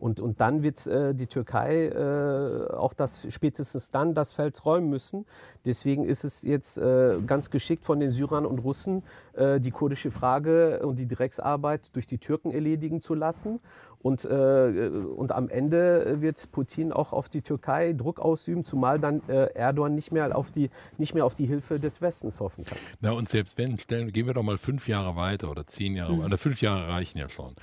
[0.00, 4.88] Und, und dann wird äh, die Türkei äh, auch das spätestens dann das Feld räumen
[4.88, 5.26] müssen.
[5.66, 9.02] Deswegen ist es jetzt äh, ganz geschickt von den Syrern und Russen,
[9.34, 13.60] äh, die kurdische Frage und die Drecksarbeit durch die Türken erledigen zu lassen.
[14.02, 19.20] Und, äh, und am Ende wird Putin auch auf die Türkei Druck ausüben, zumal dann
[19.28, 22.78] äh, Erdogan nicht mehr, auf die, nicht mehr auf die Hilfe des Westens hoffen kann.
[23.00, 26.14] Na und selbst wenn, stellen, gehen wir doch mal fünf Jahre weiter oder zehn Jahre,
[26.14, 26.24] mhm.
[26.24, 27.54] oder fünf Jahre reichen ja schon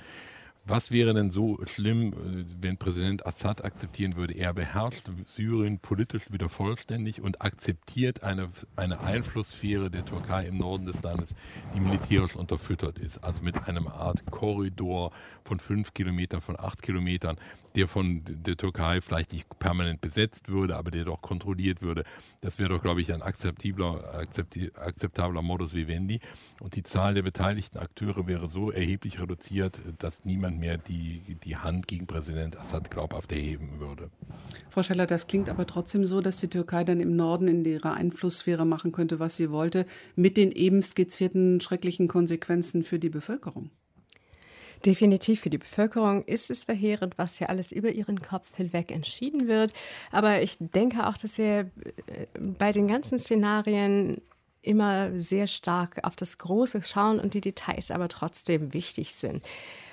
[0.68, 4.34] was wäre denn so schlimm, äh, wenn Präsident Assad akzeptieren würde?
[4.34, 10.86] Er beherrscht Syrien politisch wieder vollständig und akzeptiert eine, eine Einflusssphäre der Türkei im Norden
[10.86, 11.34] des Landes,
[11.74, 13.24] die militärisch unterfüttert ist.
[13.24, 15.12] Also mit einem Art Korridor
[15.44, 17.36] von fünf Kilometern, von acht Kilometern,
[17.74, 22.04] der von der Türkei vielleicht nicht permanent besetzt würde, aber der doch kontrolliert würde.
[22.40, 24.26] Das wäre doch, glaube ich, ein akzeptabler,
[24.74, 26.20] akzeptabler Modus vivendi.
[26.60, 31.56] Und die Zahl der beteiligten Akteure wäre so erheblich reduziert, dass niemand mehr die, die
[31.56, 34.10] Hand gegen Präsident Assad glaubhaft erheben würde.
[34.68, 37.94] Frau Scheller, das klingt aber trotzdem so, dass die Türkei dann im Norden in ihrer
[37.94, 39.86] Einflusssphäre machen könnte, was sie wollte,
[40.16, 43.70] mit den eben skizzierten schrecklichen Konsequenzen für die Bevölkerung.
[44.84, 49.48] Definitiv für die Bevölkerung ist es verheerend, was hier alles über ihren Kopf hinweg entschieden
[49.48, 49.72] wird.
[50.12, 51.68] Aber ich denke auch, dass wir äh,
[52.58, 54.20] bei den ganzen Szenarien
[54.62, 59.42] immer sehr stark auf das Große schauen und die Details aber trotzdem wichtig sind.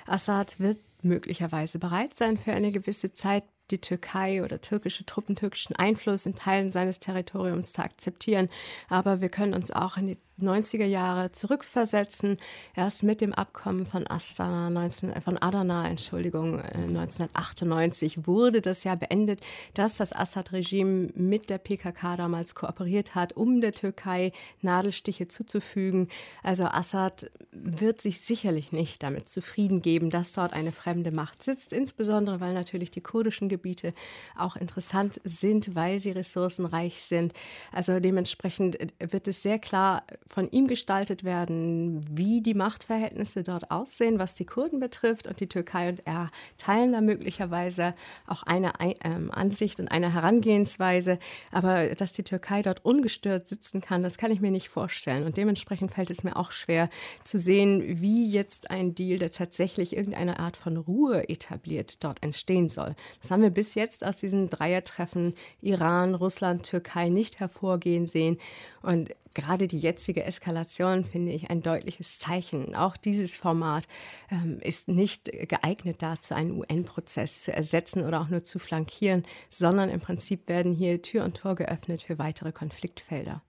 [0.06, 5.74] Assad wird möglicherweise bereit sein, für eine gewisse Zeit die Türkei oder türkische Truppen, türkischen
[5.76, 8.48] Einfluss in Teilen seines Territoriums zu akzeptieren.
[8.88, 12.38] Aber wir können uns auch in die 90er Jahre zurückversetzen.
[12.74, 18.84] Erst mit dem Abkommen von Astana 19, äh, von Adana, Entschuldigung, 1998 äh, wurde das
[18.84, 19.40] ja beendet,
[19.74, 26.08] dass das Assad-Regime mit der PKK damals kooperiert hat, um der Türkei Nadelstiche zuzufügen.
[26.42, 31.72] Also Assad wird sich sicherlich nicht damit zufrieden geben, dass dort eine fremde Macht sitzt,
[31.72, 33.94] insbesondere weil natürlich die kurdischen Gebiete
[34.36, 37.32] auch interessant sind, weil sie ressourcenreich sind.
[37.72, 43.70] Also dementsprechend äh, wird es sehr klar von ihm gestaltet werden, wie die Machtverhältnisse dort
[43.70, 45.26] aussehen, was die Kurden betrifft.
[45.26, 47.94] Und die Türkei und er teilen da möglicherweise
[48.26, 51.18] auch eine ähm, Ansicht und eine Herangehensweise.
[51.52, 55.24] Aber dass die Türkei dort ungestört sitzen kann, das kann ich mir nicht vorstellen.
[55.24, 56.90] Und dementsprechend fällt es mir auch schwer
[57.22, 62.68] zu sehen, wie jetzt ein Deal, der tatsächlich irgendeine Art von Ruhe etabliert, dort entstehen
[62.68, 62.96] soll.
[63.20, 68.38] Das haben wir bis jetzt aus diesen Dreiertreffen Iran, Russland, Türkei nicht hervorgehen sehen.
[68.82, 72.74] Und gerade die jetzige Eskalation finde ich ein deutliches Zeichen.
[72.74, 73.86] Auch dieses Format
[74.30, 79.90] ähm, ist nicht geeignet dazu, einen UN-Prozess zu ersetzen oder auch nur zu flankieren, sondern
[79.90, 83.42] im Prinzip werden hier Tür und Tor geöffnet für weitere Konfliktfelder.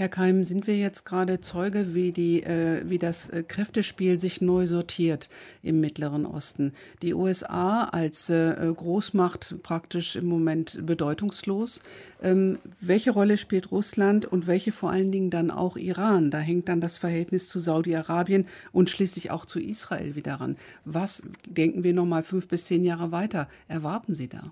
[0.00, 4.40] Herr Keim, sind wir jetzt gerade Zeuge, wie, die, äh, wie das äh, Kräftespiel sich
[4.40, 5.28] neu sortiert
[5.62, 6.72] im Mittleren Osten?
[7.02, 11.82] Die USA als äh, Großmacht praktisch im Moment bedeutungslos.
[12.22, 16.30] Ähm, welche Rolle spielt Russland und welche vor allen Dingen dann auch Iran?
[16.30, 20.56] Da hängt dann das Verhältnis zu Saudi-Arabien und schließlich auch zu Israel wieder ran.
[20.86, 23.48] Was denken wir noch mal fünf bis zehn Jahre weiter?
[23.68, 24.50] Erwarten Sie da?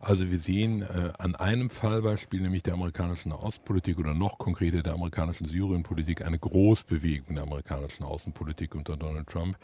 [0.00, 4.94] Also wir sehen äh, an einem Fallbeispiel, nämlich der amerikanischen Ostpolitik oder noch konkreter der
[4.94, 9.56] amerikanischen Syrienpolitik, eine Großbewegung der amerikanischen Außenpolitik unter Donald Trump,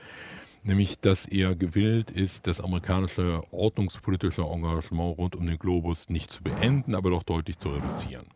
[0.62, 6.42] nämlich dass er gewillt ist, das amerikanische ordnungspolitische Engagement rund um den Globus nicht zu
[6.42, 8.26] beenden, aber doch deutlich zu reduzieren.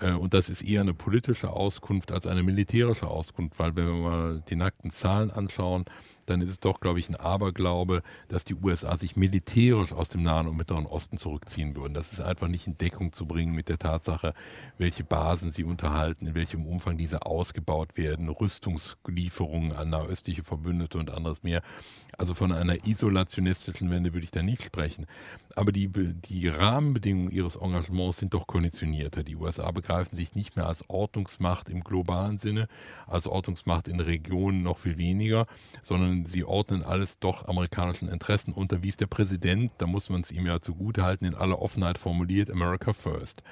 [0.00, 3.94] Äh, und das ist eher eine politische Auskunft als eine militärische Auskunft, weil wenn wir
[3.94, 5.84] mal die nackten Zahlen anschauen,
[6.30, 10.22] dann ist es doch, glaube ich, ein Aberglaube, dass die USA sich militärisch aus dem
[10.22, 11.94] Nahen und Mittleren Osten zurückziehen würden.
[11.94, 14.34] Das ist einfach nicht in Deckung zu bringen mit der Tatsache,
[14.78, 21.10] welche Basen sie unterhalten, in welchem Umfang diese ausgebaut werden, Rüstungslieferungen an nahöstliche Verbündete und
[21.10, 21.62] anderes mehr.
[22.16, 25.06] Also von einer isolationistischen Wende würde ich da nicht sprechen.
[25.56, 29.24] Aber die, die Rahmenbedingungen ihres Engagements sind doch konditionierter.
[29.24, 32.68] Die USA begreifen sich nicht mehr als Ordnungsmacht im globalen Sinne,
[33.06, 35.46] als Ordnungsmacht in Regionen noch viel weniger,
[35.82, 40.22] sondern sie ordnen alles doch amerikanischen Interessen unter, wie es der Präsident, da muss man
[40.22, 43.42] es ihm ja zugutehalten, in aller Offenheit formuliert, America First.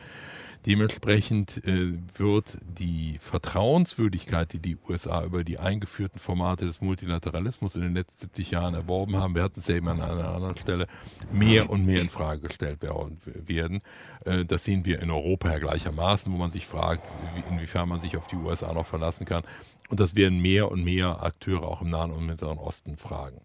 [0.67, 7.83] Dementsprechend äh, wird die Vertrauenswürdigkeit, die die USA über die eingeführten Formate des Multilateralismus in
[7.83, 10.87] den letzten 70 Jahren erworben haben, wir hatten es eben an einer anderen Stelle,
[11.33, 13.81] mehr und mehr in Frage gestellt werden.
[14.25, 17.03] Äh, das sehen wir in Europa ja gleichermaßen, wo man sich fragt,
[17.51, 19.45] inwiefern man sich auf die USA noch verlassen kann.
[19.89, 23.41] Und das werden mehr und mehr Akteure auch im Nahen und Mittleren Osten fragen.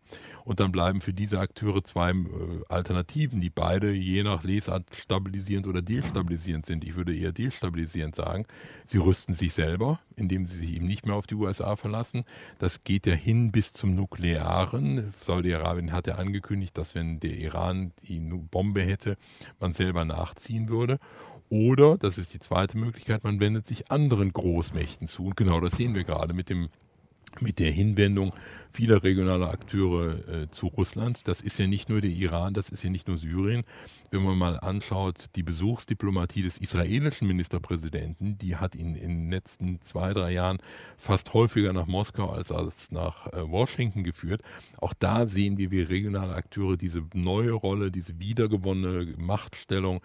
[0.46, 2.16] Und dann bleiben für diese Akteure zwei äh,
[2.68, 6.84] Alternativen, die beide je nach Lesart stabilisierend oder destabilisierend sind.
[6.84, 8.46] Ich würde eher destabilisierend sagen.
[8.86, 12.26] Sie rüsten sich selber, indem sie sich eben nicht mehr auf die USA verlassen.
[12.60, 15.14] Das geht ja hin bis zum Nuklearen.
[15.22, 19.16] Saudi-Arabien hat ja angekündigt, dass wenn der Iran die Bombe hätte,
[19.62, 21.00] man selber nachziehen würde.
[21.54, 25.26] Oder, das ist die zweite Möglichkeit, man wendet sich anderen Großmächten zu.
[25.26, 26.70] Und genau das sehen wir gerade mit dem
[27.42, 28.34] mit der Hinwendung
[28.72, 31.28] vieler regionaler Akteure äh, zu Russland.
[31.28, 33.64] Das ist ja nicht nur der Iran, das ist ja nicht nur Syrien.
[34.14, 39.82] Wenn man mal anschaut, die Besuchsdiplomatie des israelischen Ministerpräsidenten, die hat ihn in den letzten
[39.82, 40.60] zwei, drei Jahren
[41.00, 44.44] fast häufiger nach Moskau als, als nach äh, Washington geführt.
[44.78, 50.00] Auch da sehen wir, wie regionale Akteure diese neue Rolle, diese wiedergewonnene Machtstellung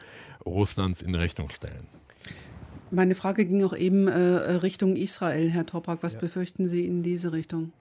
[0.46, 1.86] Russlands in Rechnung stellen.
[2.90, 5.98] Meine Frage ging auch eben äh, Richtung Israel, Herr Toprak.
[6.02, 6.20] Was ja.
[6.20, 7.72] befürchten Sie in diese Richtung?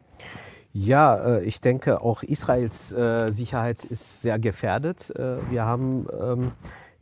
[0.80, 5.10] Ja, äh, ich denke, auch Israels äh, Sicherheit ist sehr gefährdet.
[5.16, 6.52] Äh, wir haben ähm,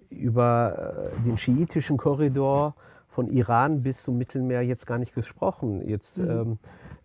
[0.10, 2.76] über den schiitischen Korridor
[3.10, 5.86] von Iran bis zum Mittelmeer jetzt gar nicht gesprochen.
[5.86, 6.30] Jetzt mhm.
[6.30, 6.60] ähm,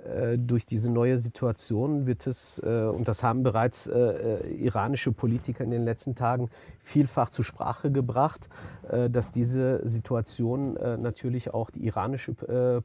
[0.05, 5.65] äh, durch diese neue Situation wird es, äh, und das haben bereits äh, iranische Politiker
[5.65, 8.49] in den letzten Tagen vielfach zur Sprache gebracht,
[9.11, 12.33] dass diese Situation natürlich auch die iranische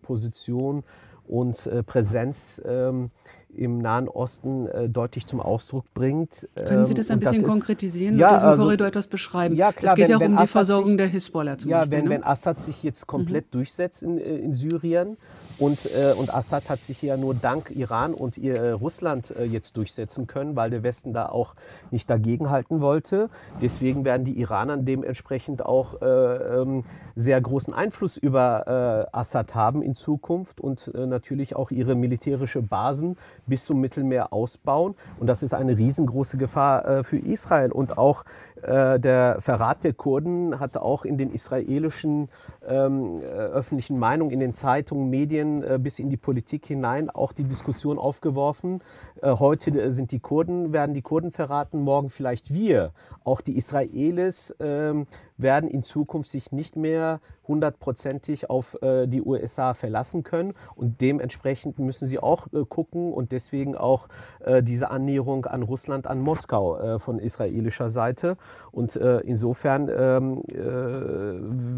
[0.01, 0.83] Position
[1.27, 3.11] und Präsenz ähm,
[3.55, 6.47] im Nahen Osten deutlich zum Ausdruck bringt.
[6.55, 9.55] Können Sie das ein bisschen das konkretisieren ja, und diesen also, Korridor etwas beschreiben?
[9.55, 11.79] Ja, klar, es geht wenn, ja auch um die Versorgung sich, der Hisbollah zum ja,
[11.79, 11.97] Beispiel.
[11.97, 12.15] Ja, wenn, ne?
[12.15, 13.51] wenn Assad sich jetzt komplett mhm.
[13.51, 15.17] durchsetzt in, in Syrien,
[15.57, 19.77] und, äh, und Assad hat sich ja nur dank Iran und äh, Russland äh, jetzt
[19.77, 21.55] durchsetzen können, weil der Westen da auch
[21.91, 23.29] nicht dagegenhalten wollte.
[23.61, 26.83] Deswegen werden die Iraner dementsprechend auch äh, ähm,
[27.15, 32.61] sehr großen Einfluss über äh, Assad haben in Zukunft und äh, natürlich auch ihre militärische
[32.61, 34.95] Basen bis zum Mittelmeer ausbauen.
[35.19, 37.71] Und das ist eine riesengroße Gefahr für Israel.
[37.71, 38.23] Und auch
[38.65, 42.29] der Verrat der Kurden hat auch in den israelischen
[42.67, 47.31] ähm, öffentlichen Meinungen, in den Zeitungen, Medien, Medien äh, bis in die Politik hinein auch
[47.31, 48.81] die Diskussion aufgeworfen.
[49.21, 52.91] Äh, heute äh, sind die Kurden, werden die Kurden verraten, morgen vielleicht wir.
[53.23, 55.07] Auch die Israelis ähm,
[55.37, 60.53] werden in Zukunft sich nicht mehr hundertprozentig auf äh, die USA verlassen können.
[60.75, 64.07] Und dementsprechend müssen sie auch äh, gucken und deswegen auch
[64.39, 68.37] äh, diese Annäherung an Russland, an Moskau äh, von israelischer Seite.
[68.71, 70.55] Und äh, insofern, ähm, äh,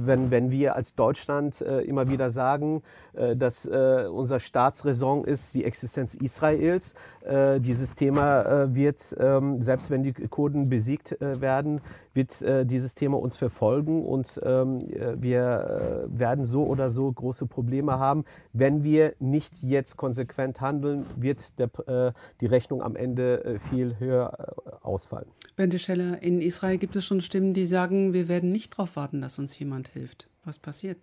[0.05, 2.81] wenn, wenn wir als Deutschland immer wieder sagen,
[3.13, 6.93] dass unser Staatsräson ist die Existenz Israels,
[7.59, 11.82] dieses Thema wird, ähm, selbst wenn die Kurden besiegt werden,
[12.13, 14.88] wird dieses Thema uns verfolgen und ähm,
[15.21, 18.23] wir äh, werden so oder so große Probleme haben.
[18.53, 23.99] Wenn wir nicht jetzt konsequent handeln, wird der, äh, die Rechnung am Ende äh, viel
[23.99, 25.28] höher ausfallen.
[25.55, 29.21] Bente Scheller, in Israel gibt es schon Stimmen, die sagen, wir werden nicht darauf warten,
[29.21, 30.30] dass uns jemand hilft.
[30.43, 30.97] Was passiert?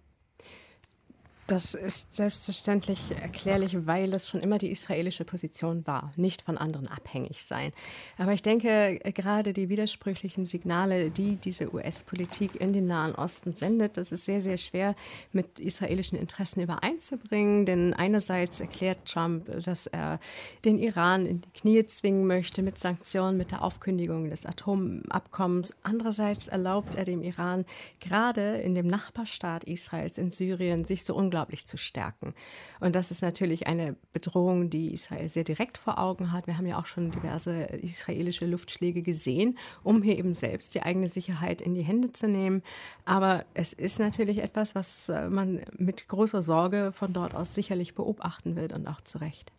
[1.46, 6.88] Das ist selbstverständlich erklärlich, weil es schon immer die israelische Position war, nicht von anderen
[6.88, 7.72] abhängig sein.
[8.16, 13.98] Aber ich denke, gerade die widersprüchlichen Signale, die diese US-Politik in den Nahen Osten sendet,
[13.98, 14.96] das ist sehr, sehr schwer
[15.32, 17.66] mit israelischen Interessen übereinzubringen.
[17.66, 20.20] Denn einerseits erklärt Trump, dass er
[20.64, 25.74] den Iran in die Knie zwingen möchte mit Sanktionen, mit der Aufkündigung des Atomabkommens.
[25.82, 27.66] Andererseits erlaubt er dem Iran
[28.00, 32.32] gerade in dem Nachbarstaat Israels in Syrien sich so unglaublich unglaublich zu stärken.
[32.78, 36.46] Und das ist natürlich eine Bedrohung, die Israel sehr direkt vor Augen hat.
[36.46, 41.08] Wir haben ja auch schon diverse israelische Luftschläge gesehen, um hier eben selbst die eigene
[41.08, 42.62] Sicherheit in die Hände zu nehmen.
[43.04, 47.96] Aber es ist natürlich etwas, was äh, man mit großer Sorge von dort aus sicherlich
[47.96, 49.50] beobachten wird und auch zu Recht.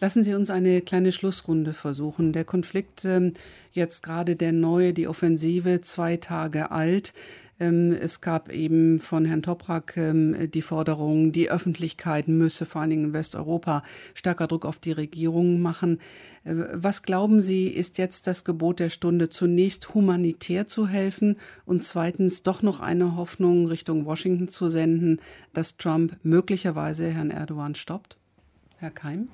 [0.00, 2.32] Lassen Sie uns eine kleine Schlussrunde versuchen.
[2.32, 3.34] Der Konflikt, ähm,
[3.72, 7.14] jetzt gerade der neue, die Offensive, zwei Tage alt.
[7.60, 12.90] Ähm, es gab eben von Herrn Toprak ähm, die Forderung, die Öffentlichkeit müsse vor allen
[12.90, 13.84] Dingen in Westeuropa
[14.14, 16.00] stärker Druck auf die Regierung machen.
[16.44, 21.84] Äh, was glauben Sie, ist jetzt das Gebot der Stunde, zunächst humanitär zu helfen und
[21.84, 25.20] zweitens doch noch eine Hoffnung Richtung Washington zu senden,
[25.52, 28.16] dass Trump möglicherweise Herrn Erdogan stoppt?
[28.78, 29.28] Herr Keim?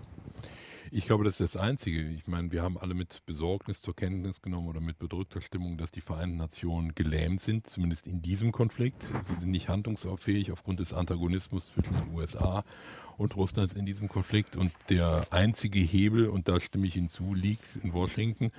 [0.92, 2.00] Ich glaube, das ist das Einzige.
[2.00, 5.92] Ich meine, wir haben alle mit Besorgnis zur Kenntnis genommen oder mit bedrückter Stimmung, dass
[5.92, 9.06] die Vereinten Nationen gelähmt sind, zumindest in diesem Konflikt.
[9.22, 12.64] Sie sind nicht handlungsfähig aufgrund des Antagonismus zwischen den USA
[13.20, 14.56] und Russlands in diesem Konflikt.
[14.56, 18.50] Und der einzige Hebel, und da stimme ich Ihnen zu, liegt in Washington.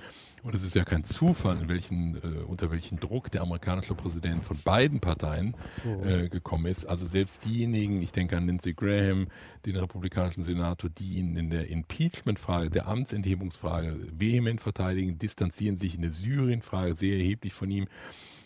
[0.44, 4.44] Und es ist ja kein Zufall, in welchen, äh, unter welchen Druck der amerikanische Präsident
[4.44, 5.54] von beiden Parteien
[5.84, 6.04] oh.
[6.04, 6.86] äh, gekommen ist.
[6.86, 9.26] Also selbst diejenigen, ich denke an Lindsey Graham,
[9.66, 16.02] den republikanischen Senator, die ihn in der Impeachment-Frage, der Amtsenthebungsfrage vehement verteidigen, distanzieren sich in
[16.02, 17.88] der Syrien-Frage sehr erheblich von ihm.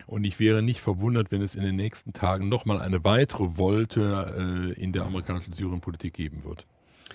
[0.07, 4.73] Und ich wäre nicht verwundert, wenn es in den nächsten Tagen nochmal eine weitere Wolte
[4.77, 6.65] äh, in der amerikanischen Syrienpolitik geben wird.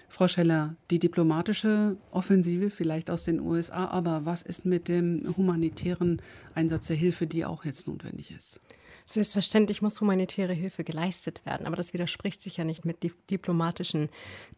[0.10, 6.22] Frau Scheller, die diplomatische Offensive vielleicht aus den USA, aber was ist mit dem humanitären
[6.54, 8.60] Einsatz der Hilfe, die auch jetzt notwendig ist?
[9.06, 12.98] Selbstverständlich muss humanitäre Hilfe geleistet werden, aber das widerspricht sich ja nicht mit
[13.30, 14.10] diplomatischen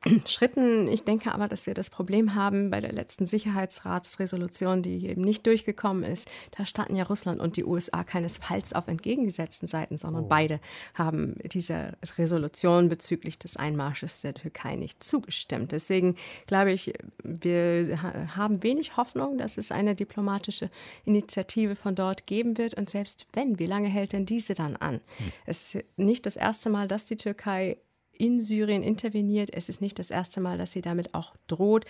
[0.28, 0.88] Schritten.
[0.88, 5.46] Ich denke aber, dass wir das Problem haben bei der letzten Sicherheitsratsresolution, die eben nicht
[5.48, 6.30] durchgekommen ist.
[6.58, 10.28] Da standen ja Russland und die USA keinesfalls auf entgegengesetzten Seiten, sondern oh.
[10.28, 10.60] beide
[10.94, 15.72] haben dieser Resolution bezüglich des Einmarsches der Türkei nicht zugestimmt.
[15.72, 16.16] Deswegen
[16.48, 18.02] glaube ich, wir
[18.36, 20.70] haben wenig Hoffnung, dass es eine diplomatische
[21.06, 22.74] Initiative von dort geben wird.
[22.76, 25.02] Und selbst wenn, wie lange hält denn diese dann an?
[25.18, 25.32] Hm.
[25.46, 27.78] Es ist nicht das erste Mal, dass die Türkei
[28.18, 29.50] in Syrien interveniert.
[29.54, 31.86] Es ist nicht das erste Mal, dass sie damit auch droht.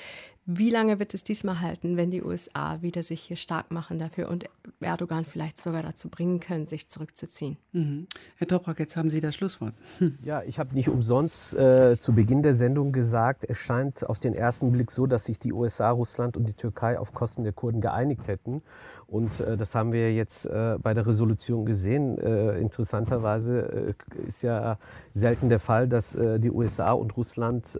[0.45, 4.27] Wie lange wird es diesmal halten, wenn die USA wieder sich hier stark machen dafür
[4.27, 4.43] und
[4.81, 7.55] Erdogan vielleicht sogar dazu bringen können, sich zurückzuziehen?
[7.71, 8.07] Mhm.
[8.35, 9.73] Herr Toprak, jetzt haben Sie das Schlusswort.
[10.23, 14.33] Ja, ich habe nicht umsonst äh, zu Beginn der Sendung gesagt, es scheint auf den
[14.33, 17.81] ersten Blick so, dass sich die USA, Russland und die Türkei auf Kosten der Kurden
[17.81, 18.61] geeinigt hätten.
[19.07, 22.17] Und äh, das haben wir jetzt äh, bei der Resolution gesehen.
[22.17, 24.77] Äh, interessanterweise äh, ist ja
[25.13, 27.77] selten der Fall, dass äh, die USA und Russland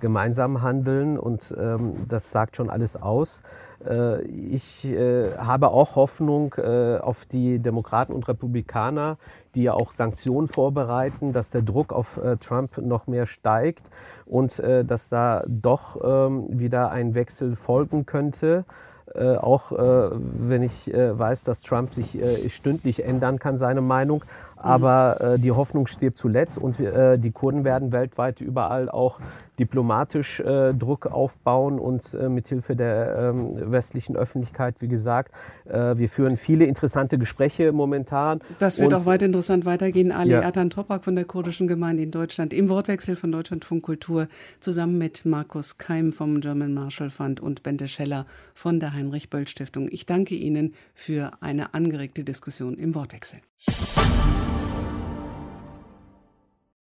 [0.00, 3.42] gemeinsam handeln und ähm, das sagt schon alles aus.
[3.88, 9.16] Äh, ich äh, habe auch Hoffnung äh, auf die Demokraten und Republikaner,
[9.54, 13.90] die ja auch Sanktionen vorbereiten, dass der Druck auf Trump noch mehr steigt
[14.24, 18.64] und dass da doch ähm, wieder ein Wechsel folgen könnte.
[19.14, 22.18] Äh, auch äh, wenn ich äh, weiß, dass Trump sich
[22.48, 24.24] stündlich ändern kann, seine Meinung.
[24.62, 29.20] Aber äh, die Hoffnung stirbt zuletzt und äh, die Kurden werden weltweit überall auch
[29.58, 35.32] diplomatisch äh, Druck aufbauen und äh, mithilfe der ähm, westlichen Öffentlichkeit, wie gesagt,
[35.66, 38.40] äh, wir führen viele interessante Gespräche momentan.
[38.58, 40.10] Das wird und, auch weiter interessant weitergehen.
[40.10, 40.40] Ali ja.
[40.40, 44.26] Ertan Topak von der kurdischen Gemeinde in Deutschland im Wortwechsel von Deutschlandfunk Kultur
[44.60, 49.46] zusammen mit Markus Keim vom German Marshall Fund und Bente Scheller von der Heinrich Böll
[49.46, 49.88] Stiftung.
[49.90, 53.40] Ich danke Ihnen für eine angeregte Diskussion im Wortwechsel.